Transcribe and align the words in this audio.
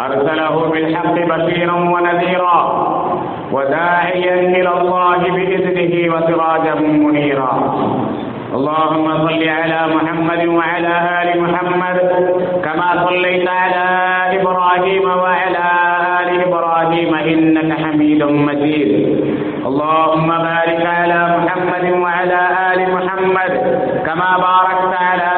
أرسله 0.00 0.70
بالحق 0.72 1.14
بشيرا 1.14 1.72
ونذيرا 1.74 2.60
وداعيا 3.52 4.34
إلى 4.34 4.68
الله 4.80 5.16
بإذنه 5.18 6.14
وسراجا 6.14 6.74
منيرا. 6.74 7.52
اللهم 8.54 9.06
صل 9.28 9.48
على 9.48 9.80
محمد 9.94 10.46
وعلى 10.46 10.94
آل 11.22 11.28
محمد 11.42 11.98
كما 12.64 13.06
صليت 13.08 13.48
على 13.48 13.84
إبراهيم 14.40 15.04
وعلى 15.04 15.64
آل 16.20 16.28
إبراهيم 16.46 17.14
إنك 17.14 17.70
حميد 17.82 18.22
مجيد. 18.22 18.90
اللهم 19.66 20.28
بارك 20.28 20.82
على 20.98 21.20
محمد 21.38 21.84
وعلى 22.04 22.40
آل 22.72 22.80
محمد 22.96 23.52
كما 24.06 24.30
باركت 24.48 24.92
على 25.08 25.30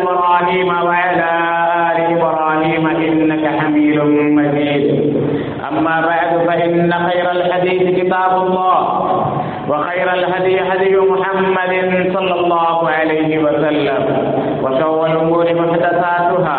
إبراهيم 0.00 0.68
وعلى 0.68 0.95
كتاب 8.06 8.46
الله 8.46 8.78
وخير 9.68 10.12
الهدي 10.14 10.60
هدي 10.60 10.96
محمد 10.96 11.72
صلى 12.14 12.34
الله 12.40 12.88
عليه 12.90 13.38
وسلم 13.38 14.02
وشر 14.62 15.06
الأمور 15.06 15.46
محدثاتها 15.54 16.58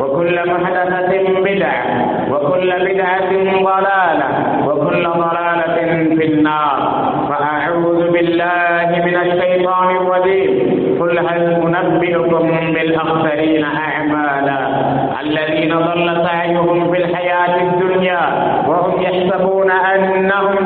وكل 0.00 0.50
محدثة 0.52 1.40
بدعة 1.44 1.82
وكل 2.30 2.70
بدعة 2.84 3.30
ضلالة 3.64 4.28
وكل 4.66 5.04
ضلالة 5.08 5.76
في 6.16 6.24
النار 6.32 6.78
فأعوذ 7.28 8.10
بالله 8.10 8.88
من 9.06 9.16
الشيطان 9.16 9.96
الرجيم 9.96 10.50
قل 11.00 11.18
هل 11.18 11.42
أنبئكم 11.76 12.48
بالأخسرين 12.74 13.64
أعمالا 13.64 14.58
الذين 15.20 15.74
ضل 15.78 16.24
سعيهم 16.26 16.92
في 16.92 16.98
الحياة 17.04 17.56
الدنيا 17.62 18.20
وهم 18.68 19.02
يحسبون 19.02 19.70
أنهم 19.70 20.57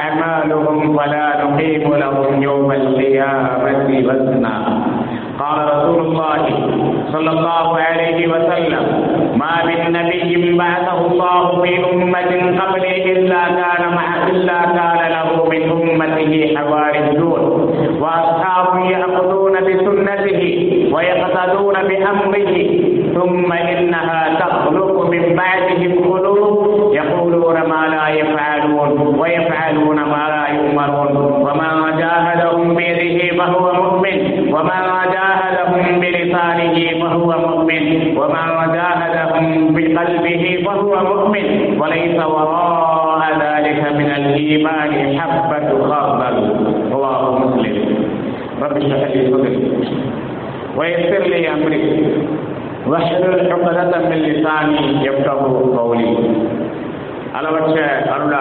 أعمالهم 0.00 0.96
فلا 0.98 1.26
نقيم 1.44 1.94
لهم 1.94 2.42
يوم 2.42 2.72
القيامة 2.72 3.88
وزنا. 4.08 4.54
قال 5.38 5.58
رسول 5.74 6.00
الله 6.06 6.44
صلى 7.12 7.30
الله 7.30 7.78
عليه 7.78 8.26
وسلم 8.28 8.84
ما 9.36 9.52
من 9.66 9.92
نبي 9.92 10.58
بعثه 10.58 11.06
الله 11.06 11.62
في 11.62 11.70
أمة 11.92 12.30
قبلي 12.60 13.12
إلا 13.12 13.42
كان 13.44 13.82
مع 13.94 14.26
إلا 14.28 14.58
كان 14.76 15.00
له 15.16 15.28
من 15.50 15.62
أمته 15.70 16.54
حواريون 16.56 17.42
وأصحاب 18.00 18.84
يأخذون 18.90 19.52
بسنته 19.52 20.42
ويقتدون 20.94 21.74
بأمره 21.88 22.71
ومن 34.62 34.84
وجاهدهم 34.98 36.00
بلسانه 36.00 36.76
فهو 37.00 37.30
مؤمن. 37.48 37.84
ومن 38.18 38.46
وجاهدهم 38.58 39.74
بقلبه 39.74 40.62
فهو 40.66 40.92
مؤمن. 41.04 41.46
وليس 41.80 42.18
وراء 42.26 43.22
ذلك 43.40 43.92
من 43.92 44.10
الإيمان 44.10 45.20
حبة 45.20 45.68
خردل. 45.88 46.36
رواه 46.92 47.38
مسلم. 47.38 47.76
رب 48.62 48.76
اشرح 48.76 49.10
لي 49.14 49.30
صدري. 49.32 49.72
ويسر 50.76 51.22
لي 51.26 51.52
أمري. 51.52 52.06
واحلل 52.86 53.52
عقدة 53.52 54.08
من 54.08 54.16
لساني 54.16 55.06
يفقه 55.06 55.72
قولي. 55.78 56.16
على 57.34 57.48
وجه 57.48 57.84
أرض 58.14 58.32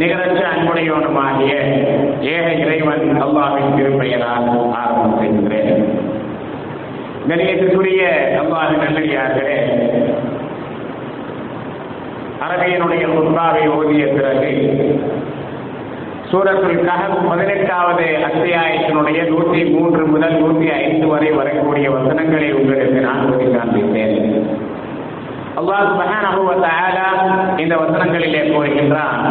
நிகரற்ற 0.00 0.42
அன்புடையவனுமாகிய 0.50 1.52
ஏக 2.30 2.46
இறைவன் 2.62 3.22
அல்லாவின் 3.22 3.74
திருப்பெயரால் 3.76 4.48
ஆரம்பம் 4.74 5.18
செய்கிறேன் 5.18 5.72
கணியத்திற்குரிய 7.28 8.02
அல்லாவின் 8.38 8.84
நல்லடியார்களே 8.84 9.58
அரபியனுடைய 12.44 13.04
குர்பாவை 13.08 13.64
ஓதிய 13.72 14.04
பிறகு 14.12 14.52
சூரத்துல் 16.30 16.84
கஹப் 16.84 17.22
பதினெட்டாவது 17.28 18.04
அத்தியாயத்தினுடைய 18.26 19.20
நூற்றி 19.28 19.60
மூன்று 19.70 20.02
முதல் 20.06 20.36
நூற்றி 20.38 20.68
ஐந்து 20.76 21.06
வரை 21.06 21.30
வரக்கூடிய 21.32 21.86
வசனங்களை 21.90 22.50
உங்களுக்கு 22.52 23.00
நான் 23.00 23.24
ஓதி 23.30 23.48
காண்பித்தேன் 23.54 24.16
அல்லாஹ் 25.59 25.83
சுப்ஹானஹு 25.91 26.41
வ 26.47 26.55
தஆலா 26.65 27.07
இந்த 27.63 27.73
வசனங்களிலே 27.81 28.43
கூறுகின்றான் 28.51 29.21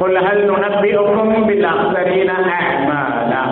قل 0.00 0.14
هل 0.18 0.38
ننبئكم 0.52 1.18
بالأخسرين 1.48 2.30
أعمالا 2.52 3.42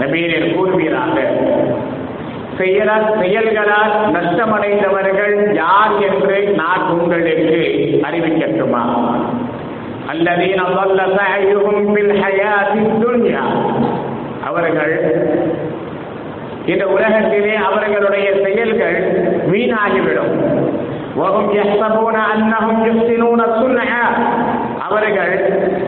நபியரே 0.00 0.38
கூறுவீராக 0.54 1.16
செயலால் 2.58 3.06
செயல்களால் 3.20 3.92
நஷ்டமடைந்தவர்கள் 4.16 5.34
யார் 5.62 5.94
என்று 6.08 6.36
நான் 6.60 6.84
உங்களுக்கு 6.94 7.60
அறிவிக்கட்டுமா 8.08 8.82
الذين 10.10 10.60
ضل 10.72 10.98
سعيهم 11.18 11.76
في 11.94 12.00
الحياة 12.02 12.72
الدنيا 12.84 13.44
அவர்கள் 14.48 14.94
இந்த 16.72 16.84
உலகத்திலே 16.94 17.54
அவர்களுடைய 17.68 18.26
செயல்கள் 18.44 18.98
வீணாகிவிடும் 19.50 20.34
அவர்கள் 24.87 25.33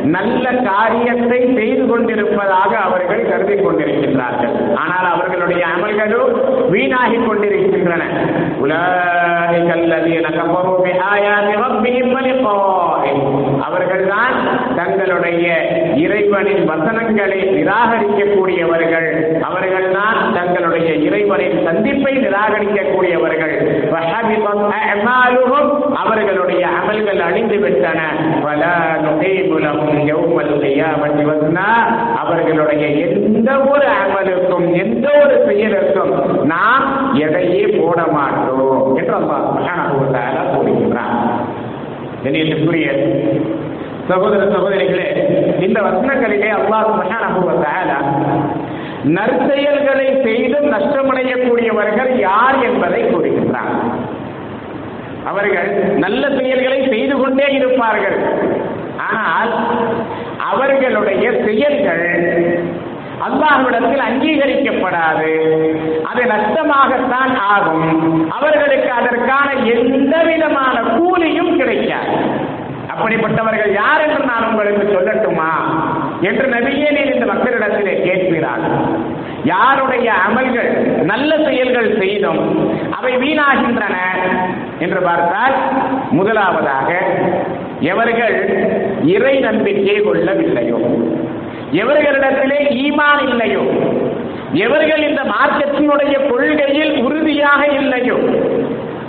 நல்ல 0.03 0.51
காரியத்தை 0.51 1.53
செய்து 1.55 1.85
கொண்டிருப்பதாக 1.85 2.77
அவர்கள் 2.77 3.29
கருதி 3.29 3.55
கொண்டிருக்கின்றார்கள். 3.55 4.75
ஆனால் 4.75 5.07
அவர்களுடைய 5.13 5.65
அமல்களோ 5.75 6.21
வீணாகி 6.69 7.17
கொண்டிருக்கின்றன. 7.17 8.03
அவர்கள்தான் 13.65 14.35
தங்களுடைய 14.81 15.47
இறைவனின் 15.95 16.63
வசனங்களை 16.65 17.39
நிராகரிக்கக்கூடியவர்கள். 17.57 19.09
அவர்கள் 19.41 19.87
தான் 19.91 20.19
தங்களுடைய 20.33 20.89
இறைவனின் 21.07 21.57
சந்திப்பை 21.65 22.13
நிராகரிக்கக்கூடியவர்கள். 22.17 23.55
அவர்களுடைய 26.03 26.63
அமல்கள் 26.79 27.19
அழிந்து 27.19 27.57
விட்டன 27.57 27.99
அவர்களுடைய 32.21 32.87
எந்த 32.87 33.49
ஒரு 33.71 33.87
அமலுக்கும் 34.03 34.67
எந்த 34.83 35.07
ஒரு 35.23 35.35
செயலுக்கும் 35.47 36.13
நாம் 36.45 36.85
எதையே 37.13 37.65
போட 37.79 37.99
மாட்டோம் 38.07 38.95
என்று 38.95 39.17
கூறுகின்றார் 40.51 41.17
சகோதர 44.09 44.41
சகோதரிகளே 44.53 45.07
இந்த 45.65 45.77
வசனங்களிலே 45.87 46.49
அல்லாஹ் 46.59 46.87
சுபஹானஹு 46.89 48.09
நற்செயல்களை 49.17 50.07
செய்து 50.23 50.57
நஷ்டமடையக்கூடியவர்கள் 50.73 52.11
யார் 52.19 52.57
என்பதை 52.69 53.01
கூறுகின்றார் 53.03 53.75
அவர்கள் 55.29 55.69
நல்ல 56.03 56.23
செயல்களை 56.37 56.79
செய்து 56.89 57.15
கொண்டே 57.17 57.47
இருப்பார்கள். 57.53 58.17
ஆனால் 59.09 59.51
அவர்களுடைய 60.51 61.25
செயல்கள் 61.45 62.05
அல்லாஹ்விடத்தில் 63.27 64.03
அங்கீகரிக்கப்படாது. 64.09 65.31
அது 66.09 66.21
நஷ்டமாகத்தான் 66.33 67.33
ஆகும். 67.53 67.89
அவர்களுக்கு 68.37 68.89
அதற்கான 68.99 69.47
எந்த 69.73 70.15
விதமான 70.29 70.75
கூலியும் 70.97 71.57
கிடைக்காது. 71.57 72.15
அப்படிப்பட்டவர்கள் 73.01 73.71
யார் 73.73 74.01
என்று 74.01 74.25
நான் 74.25 74.47
உங்களுக்கு 74.47 74.83
சொல்லட்டுமா? 74.93 75.51
என்று 76.21 76.45
நபியே 76.47 76.89
நீர் 76.91 77.13
இந்த 77.13 77.25
மக்களிடத்திலே 77.25 77.93
அல்லாஹ்விடத்திலே 77.93 77.93
கேட்கிறார்கள் 78.05 78.77
யாருடைய 79.43 80.13
அமல்கள் 80.25 80.69
நல்ல 81.03 81.37
செயல்கள் 81.45 81.97
செய்தும் 81.99 82.41
அவை 82.91 83.13
வீணாகின்றன 83.17 83.95
என்று 84.79 85.01
பார்த்தால் 85.01 85.55
முதலாவதாக 86.11 86.89
எவர்கள் 87.79 88.35
இறை 89.05 89.39
நம்பிக்கை 89.39 89.97
கொள்ளவில்லையோ? 90.01 90.79
எவர்களிடத்திலே 91.73 92.59
ஈமான் 92.83 93.29
இல்லையோ? 93.29 93.63
எவர்கள் 94.53 95.03
இந்த 95.09 95.23
மார்க்கத்தினுடைய 95.23 96.15
கொள்கையில் 96.29 97.01
உறுதியாக 97.03 97.61
இல்லையோ? 97.81 98.17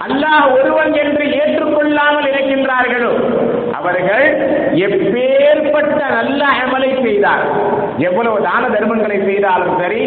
அல்லாஹ் 0.04 0.46
ஒருவன் 0.52 0.92
என்று 0.94 1.24
ஏற்றுக்கொள்ளாமல் 1.40 2.28
இருக்கின்றார்களோ? 2.32 3.12
அவர்கள் 3.78 4.26
எப்பேற்பட்ட 4.86 6.00
நல்ல 6.16 6.40
அமலை 6.64 6.90
செய்தார். 7.04 7.44
எவ்வளவு 8.08 8.38
தான 8.46 8.62
தர்மங்களை 8.74 9.18
செய்தாலும் 9.28 9.74
சரி 9.80 10.02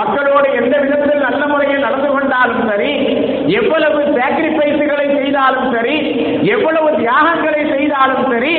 மக்களோடு 0.00 0.48
எந்த 0.60 0.74
விதத்தில் 0.82 1.26
நல்ல 1.26 1.42
முறையில் 1.52 1.84
நடந்து 1.86 2.10
கொண்டாலும் 2.14 2.62
சரி 2.70 2.92
எவ்வளவு 3.60 4.00
சாக்ரிஃபைஸுகளை 4.18 5.06
செய்தாலும் 5.18 5.68
சரி 5.74 5.96
எவ்வளவு 6.54 6.88
தியாகங்களை 7.00 7.62
செய்தாலும் 7.74 8.26
சரி 8.32 8.54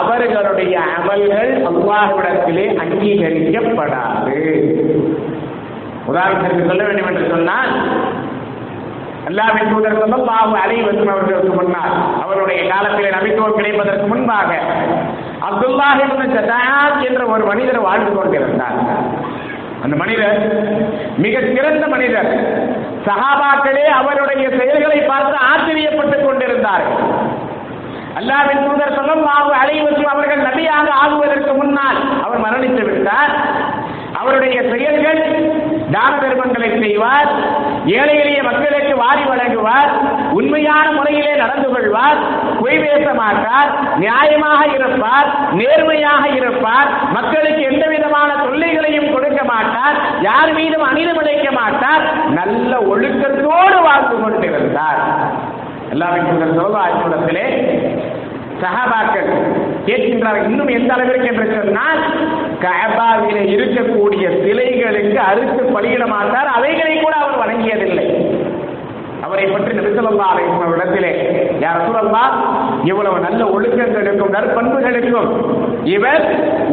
அவர்களுடைய 0.00 0.74
அமல்கள் 0.98 1.52
அல்லாஹ்விடத்திலே 1.70 2.66
அங்கீகரிக்கப்படாது. 2.84 4.36
உதாரணத்திற்கு 6.10 6.68
சொல்ல 6.68 6.82
வேண்டும் 6.84 7.08
என்று 7.10 7.24
சொன்னால் 7.34 7.72
அல்லாவின் 9.28 9.70
தூதர் 9.70 10.00
சொல்லல்லாஹு 10.00 10.52
அலை 10.62 10.76
வசம் 10.86 11.10
அவர்களுக்கு 11.12 11.52
முன்னால் 11.58 11.94
அவருடைய 12.24 12.60
காலத்திலே 12.72 13.08
நபித்துவம் 13.14 13.56
கிடைப்பதற்கு 13.58 14.06
முன்பாக 14.12 14.50
அப்துல்லாஹ் 15.48 17.02
என்ற 17.08 17.22
ஒரு 17.32 17.44
மனிதர் 17.50 17.86
வாழ்ந்து 17.86 18.10
கொண்டிருந்தார். 18.12 18.76
அந்த 19.84 19.94
மனிதர் 20.02 20.36
மிக 21.24 21.34
சிறந்த 21.54 21.86
மனிதர். 21.94 22.30
சஹாபாக்களே 23.06 23.84
அவருடைய 24.00 24.44
செயல்களை 24.58 25.00
பார்த்து 25.10 25.36
ஆச்சரியப்பட்டுக் 25.50 26.26
கொண்டிருந்தார்கள் 26.26 27.02
அல்லாவின் 28.20 28.64
தூதர் 28.66 28.96
சொல்லல்லாஹு 28.98 29.50
அலை 29.62 29.76
வசம் 29.86 30.12
அவர்கள் 30.14 30.46
நபியாக 30.48 30.86
ஆகுவதற்கு 31.02 31.52
முன்னால் 31.60 31.98
அவர் 32.24 32.44
மரணித்து 32.46 32.84
விட்டார். 32.90 33.32
அவருடைய 34.20 34.58
செயல்கள் 34.72 35.20
தான 35.96 36.12
தர்மங்களை 36.22 36.68
செய்வார் 36.82 37.28
ஏழை 37.96 38.14
எளிய 38.22 38.40
மக்களுக்கு 38.42 38.94
வாரி 38.96 39.24
வழங்குவார் 39.24 39.90
உண்மையான 40.32 40.86
முறையிலே 40.92 41.34
நடந்து 41.34 41.68
கொள்வார் 41.68 42.18
பொய் 42.60 42.78
பேச 42.78 43.06
மாட்டார் 43.14 43.70
நியாயமாக 43.98 44.60
இருப்பார் 44.78 45.28
நேர்மையாக 45.52 46.24
இருப்பார் 46.40 46.88
மக்களுக்கு 47.12 47.62
எந்த 47.62 47.84
விதமான 47.86 48.30
தொல்லைகளையும் 48.44 49.12
கொடுக்க 49.12 49.40
மாட்டார் 49.44 49.96
யார் 50.20 50.52
மீதும் 50.52 50.86
அநீதம் 50.88 51.20
இழைக்க 51.22 51.50
மாட்டார் 51.52 52.04
நல்ல 52.38 52.72
ஒழுக்கத்தோடு 52.92 53.78
வாழ்ந்து 53.82 54.16
கொண்டிருந்தார். 54.22 55.00
எல்லாமே 55.90 56.20
சோழத்திலே 56.58 57.46
சஹாபாக்கள் 58.62 59.28
கேட்கின்றார்கள் 59.86 60.48
இன்னும் 60.50 60.74
எந்த 60.78 60.94
அளவிற்கு? 60.94 61.26
என்று 61.26 61.46
சொன்னால் 61.56 62.00
கபாவில 62.64 63.38
இருக்கக்கூடிய 63.54 64.26
சிலைகளுக்கு 64.44 65.18
அறுத்து 65.30 65.62
பலியிட 65.74 66.06
மாட்டார் 66.06 66.50
அவைகளை 66.56 66.94
கூட 67.00 67.14
அவர் 67.16 67.40
வணங்கியதில்லை. 67.44 68.06
அவரை 69.22 69.44
பற்றி 69.46 69.72
நபிசல்லா 69.76 70.26
அலைக்கும் 70.32 70.72
இடத்திலே 70.74 71.12
யார் 71.60 71.84
சொல்லல்லா 71.86 72.24
இவ்வளவு 72.84 73.18
நல்ல 73.18 73.44
ஒழுக்கங்களுக்கும் 73.44 74.34
நற்பண்புகளுக்கும் 74.36 75.30
இவர் 75.84 76.24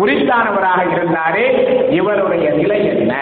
உரித்தானவராக 0.01 0.81
இருந்தாரே 0.95 1.45
இவருடைய 1.89 2.49
நிலை 2.49 2.79
என்ன? 2.85 3.13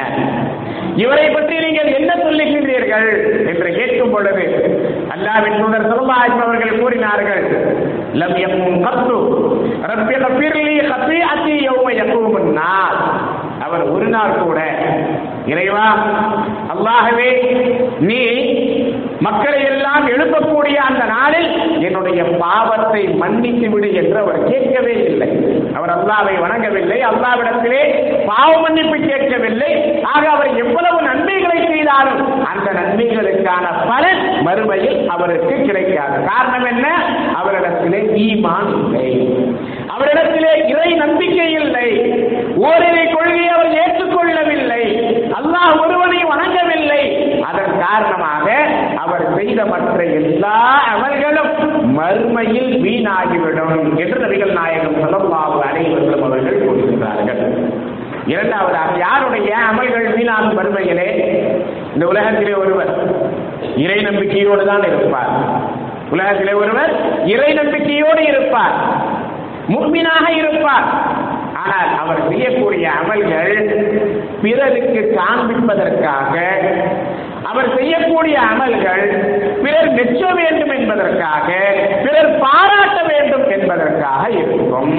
இவரை 0.96 1.30
பற்றி 1.30 1.56
நீங்கள் 1.60 1.94
என்ன 2.00 2.12
சொல்லுகின்றீர்கள்? 2.24 3.10
என்று 3.52 3.70
கேட்கும் 3.78 4.12
பொழுது 4.12 4.46
அல்லாவின் 5.16 5.60
தூதர் 5.62 5.90
சல்லாஹ் 5.92 6.42
அவர்கள் 6.46 6.80
கூறினார்கள் 6.80 7.44
லம் 8.20 8.38
யக்கும் 8.40 8.82
கத்து 8.86 9.18
ரப்பி 9.92 10.16
கஃபிர்லி 10.24 10.76
கஃபியத்தி 10.92 11.56
யௌம 11.68 11.88
யகூமுன் 12.00 12.50
நாஸ் 12.58 13.04
அவர் 13.66 13.84
ஒரு 13.94 14.08
நாள் 14.08 14.40
கூட 14.44 14.60
இறைவா 15.46 15.88
அல்லாகவே 16.74 17.30
நீ 18.00 18.22
மக்களை 19.26 19.60
எல்லாம் 19.64 20.06
எழுப்பக்கூடிய 20.08 20.78
அந்த 20.90 21.04
நாளில் 21.06 21.50
என்னுடைய 21.88 22.22
பாவத்தை 22.44 23.02
மன்னித்து 23.22 23.68
விடு 23.70 23.90
என்று 23.94 24.18
அவர் 24.20 24.40
கேட்கவே 24.44 24.96
இல்லை. 25.10 25.28
அவர் 25.76 25.92
அல்லாவை 25.98 26.34
வணங்கவில்லை 26.42 27.00
அல்லாவிடத்திலே 27.10 27.82
பாவ 28.26 28.50
மன்னிப்பு 28.62 28.98
கேட்கவில்லை. 29.10 29.72
ஆக 30.14 30.24
அவர் 30.30 30.52
எவ்வளவு 30.64 31.00
நன்மைகளை 31.02 31.60
செய்தாலும் 31.68 32.22
நன்மைகளுக்கான 32.82 33.66
பலன் 33.88 34.22
மறுமையில் 34.46 35.08
அவருக்கு 35.08 35.62
கிடைக்காது. 35.62 36.24
காரணம் 36.24 36.66
என்ன? 36.66 36.88
அவரிடத்திலே 37.34 38.00
ஈமான் 38.28 38.70
இல்லை. 38.78 39.10
அவரிடத்திலே 39.96 40.68
இறை 40.68 40.94
நம்பிக்கை 40.94 41.52
இல்லை. 41.52 41.90
ஓரிரை 42.56 43.06
கொள்கையை 43.08 43.48
அவர் 43.48 43.74
ஏற்றுக்கொள்ளவில்லை. 43.74 44.84
அல்லாஹ் 45.38 45.80
ஒருவனை 45.82 46.24
வணங்கவில்லை. 46.24 47.02
அதன் 47.42 47.80
காரணமாக 47.80 48.52
அவர் 48.96 49.36
செய்த 49.36 49.66
மற்ற 49.66 50.04
எல்லா 50.04 50.80
அமல்களும் 50.94 51.54
மறுமையில் 52.00 52.72
வீணாகிவிடும் 52.86 53.98
என்று 53.98 54.20
நபிகள் 54.26 54.52
நாயகம் 54.52 54.96
ஸல்லல்லாஹு 54.96 55.62
அனைவர்களும் 55.72 56.24
அவர்கள் 56.24 56.66
கூறுகிறார்கள். 56.66 57.70
இரண்டாவதாக 58.28 58.98
யாருடைய 58.98 59.56
அமல்கள் 59.72 60.10
வீணாகும் 60.18 60.58
மறுமையிலே? 60.58 61.08
இந்த 61.94 62.06
உலகத்திலே 62.08 62.54
ஒருவர் 62.54 62.92
இறை 63.76 63.98
நம்பிக்கையோடு 64.02 64.66
தான் 64.66 64.84
இருப்பார். 64.84 65.32
உலகத்திலே 66.12 66.54
ஒருவர் 66.54 66.92
இறை 67.26 67.54
நம்பிக்கையோடு 67.54 68.22
இருப்பார். 68.24 68.76
முக்மினாக 69.70 70.26
இருப்பார். 70.36 70.88
ஆனால் 71.64 71.90
அவர் 71.98 72.28
செய்யக்கூடிய 72.30 72.86
அமல்கள் 73.02 73.54
பிறருக்கு 74.42 75.02
காண்பிப்பதற்காக 75.18 76.34
அவர் 77.44 77.76
செய்யக்கூடிய 77.78 78.38
அமல்கள் 78.52 79.06
பிறர் 79.64 79.92
மெச்ச 79.94 80.22
வேண்டும் 80.40 80.74
என்பதற்காக 80.78 81.50
பிறர் 82.04 82.32
பாராட்ட 82.40 83.00
வேண்டும் 83.12 83.46
என்பதற்காக 83.50 84.30
இருக்கும். 84.30 84.92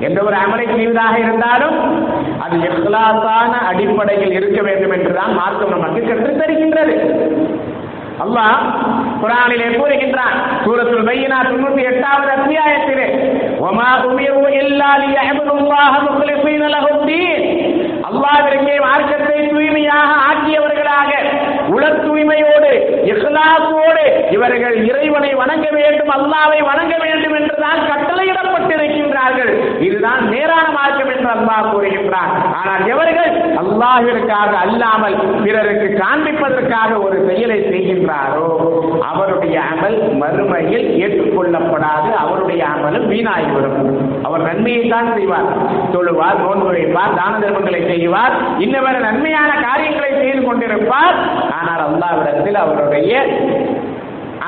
எந்த 0.00 0.22
ஒரு 0.22 0.36
அமலை 0.36 0.66
செய்வதாக 0.76 1.18
இருந்தாலும் 1.18 1.78
அது 2.44 2.56
இஹ்லாஸான 2.68 3.52
அடிப்படையில் 3.68 4.36
இருக்க 4.38 4.60
வேண்டும் 4.62 4.94
என்றுதான் 4.96 5.32
மார்க்கம் 5.38 5.74
நமக்கு 5.76 6.00
கற்றுத் 6.02 6.40
தருகின்றது. 6.40 6.94
அல்லாஹ் 8.24 8.58
குரானிலே 9.22 9.68
கூறுகின்றான் 9.76 10.34
சூரத்துல் 10.64 11.06
பையினா 11.08 11.38
தொண்ணூத்தி 11.46 11.82
எட்டாவது 11.90 12.30
அத்தியாயத்திலே 12.36 13.06
ஒமா 13.60 13.88
உமிரு 14.08 14.42
இல்லா 14.60 14.90
லியஅபுதுல்லாஹ 15.02 15.94
முக்லிஸீன 16.06 16.68
லஹுத்தீன் 16.74 17.44
அல்லாஹ்விற்கே 18.10 18.76
மார்க்கத்தை 18.86 19.38
தூய்மையாக 19.50 20.12
ஆக்கியவர்களாக 20.28 21.10
உள 21.74 21.84
தூய்மையோடு 22.04 22.72
இஹ்லாசோடு 23.10 24.04
இவர்கள் 24.36 24.76
இறைவனை 24.90 25.30
வணங்க 25.42 25.66
வேண்டும் 25.78 26.12
அல்லாவை 26.16 26.58
வணங்க 26.70 26.94
வேண்டும் 27.04 27.36
என்றுதான் 27.40 27.80
கட்டளையிடப்பட்டிருக்கின்றார்கள். 27.90 29.52
இதுதான் 29.86 30.22
நேரான 30.32 30.66
மார்க்கம் 30.76 31.10
என்று 31.14 31.28
அல்லாஹ் 31.36 31.68
கூறுகின்றார் 31.72 32.32
ஆனால் 32.58 32.82
எவர்கள் 32.94 33.32
அல்லாஹிற்காக 33.62 34.52
அல்லாமல் 34.64 35.16
பிறருக்கு 35.44 35.88
காண்பிப்பதற்காக 36.02 36.90
ஒரு 37.06 37.16
செயலை 37.28 37.58
செய்கின்றாரோ 37.72 38.48
அவருடைய 39.10 39.56
அமல் 39.72 39.98
மறுமையில் 40.22 40.86
ஏற்றுக்கொள்ளப்படாது 41.04 42.10
அவருடைய 42.22 42.62
அமலும் 42.74 43.08
வீணாகிவிடும். 43.12 43.78
அவர் 44.26 44.46
நன்மையை 44.48 44.84
தான் 44.94 45.10
செய்வார் 45.16 45.48
தொழுவார் 45.94 46.42
நோன்பு 46.44 46.68
வைப்பார் 46.76 47.16
தான 47.20 47.32
தர்மங்களை 47.44 47.80
செய்வார் 47.92 48.34
இன்னவரை 48.64 49.00
நன்மையான 49.08 49.50
காரியங்களை 49.66 50.12
செய்து 50.22 50.42
கொண்டிருப்பார். 50.48 51.18
ஆனால் 51.68 51.84
அல்லாவிடத்தில் 51.88 52.54
அவருடைய 52.54 53.12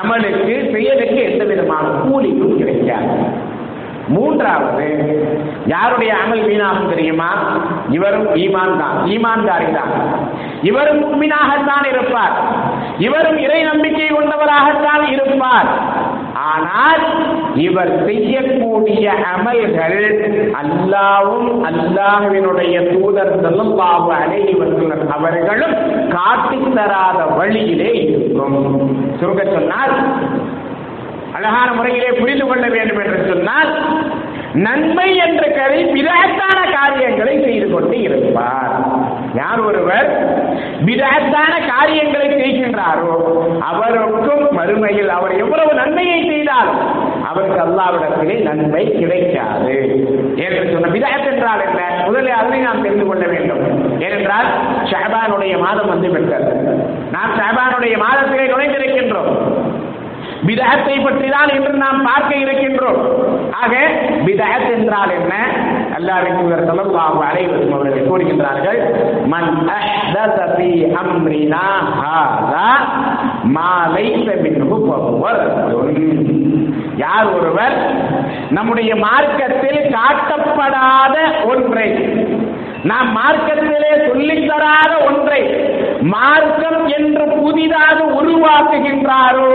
அமலுக்கு 0.00 0.54
செயலுக்கு 0.72 1.20
எந்த 1.30 1.44
விதமான 1.44 1.84
கூலியும் 2.04 2.56
கிடைக்காது. 2.58 3.12
மூன்றாவது 4.08 4.88
யாருடைய 5.66 6.14
அமல் 6.14 6.42
வீணாகும் 6.48 6.90
தெரியுமா? 6.90 7.30
இவரும் 7.90 8.28
ஈமான் 8.34 8.76
தான் 8.82 8.98
ஈமான்காரி 9.14 9.68
தான் 9.78 9.92
இவரும் 10.62 11.00
உண்மையாகத்தான் 11.06 11.86
இருப்பார். 11.92 12.36
இவரும் 12.98 13.38
இறை 13.38 13.62
நம்பிக்கை 13.62 14.08
கொண்டவராகத்தான் 14.10 15.04
இருப்பார். 15.14 15.70
ஆனால் 16.52 17.02
இவர் 17.66 17.92
செய்யக்கூடிய 18.06 19.04
அமல்கள் 19.32 20.00
அல்லாவும் 20.60 21.50
அல்லாஹுவினுடைய 21.70 22.74
தூதர் 22.92 23.32
ஸல்லல்லாஹு 23.44 24.10
அலைஹி 24.20 24.54
அவர்களும் 25.16 25.76
காட்டித்தராத 26.16 27.20
வழியிலே 27.38 27.92
இருக்கும். 28.04 28.58
சுருங்க 29.20 29.44
சொன்னால் 29.56 29.94
அழகான 31.38 31.68
முறையிலே 31.78 32.10
புரிந்து 32.20 32.44
கொள்ள 32.48 32.66
வேண்டும் 32.74 33.00
என்று 33.04 33.18
சொன்னால் 33.32 33.70
நன்மை 34.66 35.08
என்று 35.24 35.46
கருதி 35.56 35.84
விதத்தான 35.96 36.58
காரியங்களை 36.76 37.34
செய்து 37.46 37.66
கொண்டு 37.72 37.96
இருப்பார். 38.06 38.74
யார் 39.36 39.60
ஒருவர்? 39.60 40.08
விதத்தான 40.86 41.52
காரியங்களை 41.76 42.28
செய்கின்றாரோ 42.28 43.14
அவருக்கும் 43.60 44.58
மறுமையில் 44.58 45.08
அவர் 45.08 45.36
எவ்வளவு 45.36 45.74
நன்மையை 45.74 46.28
செய்தால் 46.28 46.70
அவருக்கு 47.24 47.60
அல்லாவிடத்திலே 47.62 48.42
நன்மை 48.42 48.98
கிடைக்காது. 48.98 49.76
என்று 50.36 50.68
சொன்ன 50.72 50.88
விதாயத் 50.88 51.32
என்றால் 51.32 51.60
என்ன? 51.66 52.04
முதலில் 52.04 52.32
அதனை 52.32 52.58
நாம் 52.58 52.82
தெரிந்து 52.82 53.06
கொள்ள 53.06 53.26
வேண்டும். 53.26 53.62
ஏனென்றால் 54.00 54.46
ஷஹபானுடைய 54.84 55.58
மாதம் 55.58 55.88
வந்து 55.88 56.10
விட்டது. 56.10 56.52
நாம் 57.12 57.34
ஷஹபானுடைய 57.38 57.98
மாதத்திலே 57.98 58.44
நுழைந்திருக்கின்றோம். 58.46 59.32
விதத்தை 60.42 60.98
பற்றி 60.98 61.28
தான் 61.28 61.48
இன்று 61.48 61.72
நாம் 61.72 62.04
பார்க்க 62.04 62.34
இருக்கின்றோம். 62.34 63.00
ஆக 63.50 63.76
விதத் 64.24 64.70
என்றால் 64.74 65.10
என்ன? 65.10 65.34
அல்லாஹ்வின் 65.96 66.38
தூதர் 66.38 66.64
ஸல்லல்லாஹு 66.68 67.20
அலைஹி 67.26 67.46
அவர்கள் 67.70 68.08
கூறுகின்றார்கள். 68.08 68.80
மன் 69.32 69.48
அஹ்தஸ 69.76 70.38
ஃபீ 70.52 70.68
அம்ரினா 71.02 71.64
ஹாதா 72.00 72.66
மா 73.56 73.70
லைஸ 73.94 74.26
மின்ஹு 74.44 74.78
யார் 77.02 77.26
ஒருவர் 77.36 77.74
நம்முடைய 78.50 78.92
மார்க்கத்தில் 79.02 79.80
காட்டப்படாத 79.94 81.16
ஒன்றை 81.50 81.88
நாம் 82.90 83.10
மார்க்கத்திலே 83.18 83.92
சொல்லித் 84.06 84.48
தராத 84.50 84.92
ஒன்றை 85.08 85.40
மார்க்கம் 86.00 86.86
என்று 86.88 87.24
புதிதாக 87.42 87.98
உருவாக்குகின்றாரோ 88.20 89.52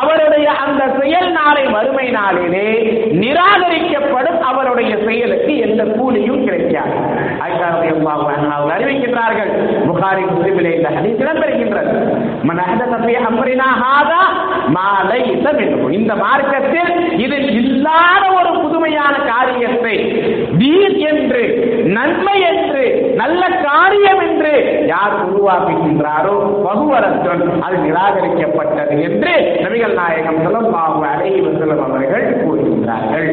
அவருடைய 0.00 0.48
அந்த 0.64 0.82
செயல் 1.00 1.30
நாளை 1.32 1.64
மறுமை 1.66 2.06
நாளிலே 2.10 2.68
நிராகரிக்கப்படும் 3.22 4.40
அவருடைய 4.40 4.92
செயலுக்கு 5.06 5.58
எந்த 5.58 5.82
கூலியும் 5.84 6.44
கிடைக்காது. 6.44 6.94
அதுக்காக 7.42 7.74
அவர்கள் 8.16 8.74
அறிவிக்கின்றார்கள். 8.76 9.50
புகாரி 9.88 10.22
முஸ்லிமிலே 10.30 10.72
இந்த 10.76 10.90
ஹதீஸ் 10.96 11.22
இடம்பெறுகின்றது. 11.24 11.92
மன் 12.42 12.62
அஹதஸ 12.64 12.94
ஃபீ 13.04 13.14
அம்ரினா 13.30 13.68
ஹாதா 13.82 14.22
மாலை 14.76 15.20
லைஸ 15.20 15.90
இந்த 15.90 16.14
மார்க்கத்தில் 16.14 16.92
இது 17.16 17.36
இல்லாத 17.60 18.24
ஒரு 18.38 18.50
புதுமையான 18.60 19.14
காரியத்தை 19.30 19.94
தீர் 20.60 20.96
என்று 21.10 21.42
நன்மை 21.96 22.36
என்று 22.50 22.67
நல்ல 23.20 23.42
காரியம் 23.62 24.20
என்று 24.24 24.52
யார் 24.90 25.14
உருவாக்குகின்றாரோ 25.26 26.34
பகுவரத்துடன் 26.66 27.62
அது 27.66 27.76
நிராகரிக்கப்பட்டது 27.84 28.96
என்று 29.02 29.32
நபிகள் 29.64 29.94
நாயகம் 29.94 30.40
ஸல்லல்லாஹு 30.44 31.00
அலைஹி 31.10 31.40
வசலம் 31.46 31.82
அவர்கள் 31.86 32.26
கூறுகின்றார்கள். 32.42 33.28